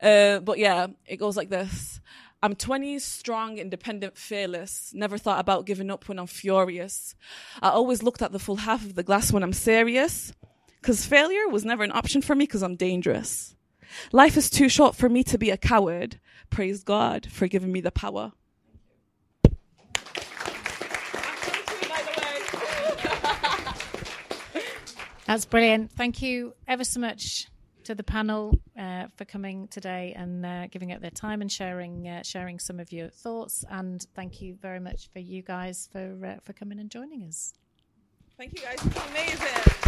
[0.00, 2.00] uh, but yeah, it goes like this.
[2.42, 4.92] I'm 20, strong, independent, fearless.
[4.94, 7.14] Never thought about giving up when I'm furious.
[7.60, 10.32] I always looked at the full half of the glass when I'm serious.
[10.82, 13.56] Cause failure was never an option for me cause I'm dangerous.
[14.12, 16.20] Life is too short for me to be a coward.
[16.50, 18.32] Praise God for giving me the power.
[25.26, 25.90] That's brilliant.
[25.92, 27.48] Thank you ever so much
[27.84, 32.08] to the panel uh, for coming today and uh, giving up their time and sharing
[32.08, 33.64] uh, sharing some of your thoughts.
[33.70, 37.54] And thank you very much for you guys for uh, for coming and joining us.
[38.36, 38.78] Thank you guys.
[38.84, 39.84] It's amazing.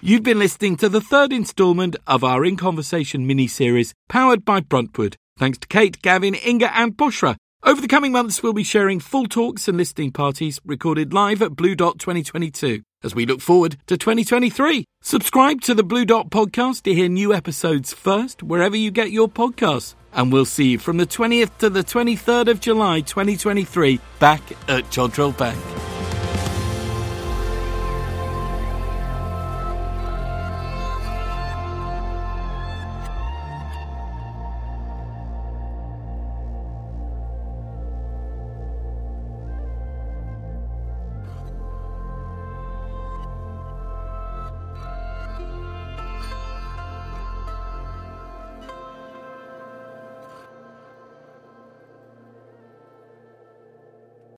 [0.00, 4.60] You've been listening to the third instalment of our In Conversation mini series powered by
[4.60, 5.16] Bruntwood.
[5.36, 7.36] Thanks to Kate, Gavin, Inga, and Boshra.
[7.66, 11.56] Over the coming months, we'll be sharing full talks and listening parties recorded live at
[11.56, 14.84] Blue Dot 2022 as we look forward to 2023.
[15.02, 19.28] Subscribe to the Blue Dot podcast to hear new episodes first wherever you get your
[19.28, 19.96] podcasts.
[20.12, 24.84] And we'll see you from the 20th to the 23rd of July 2023 back at
[24.84, 25.58] Jodrell Bank.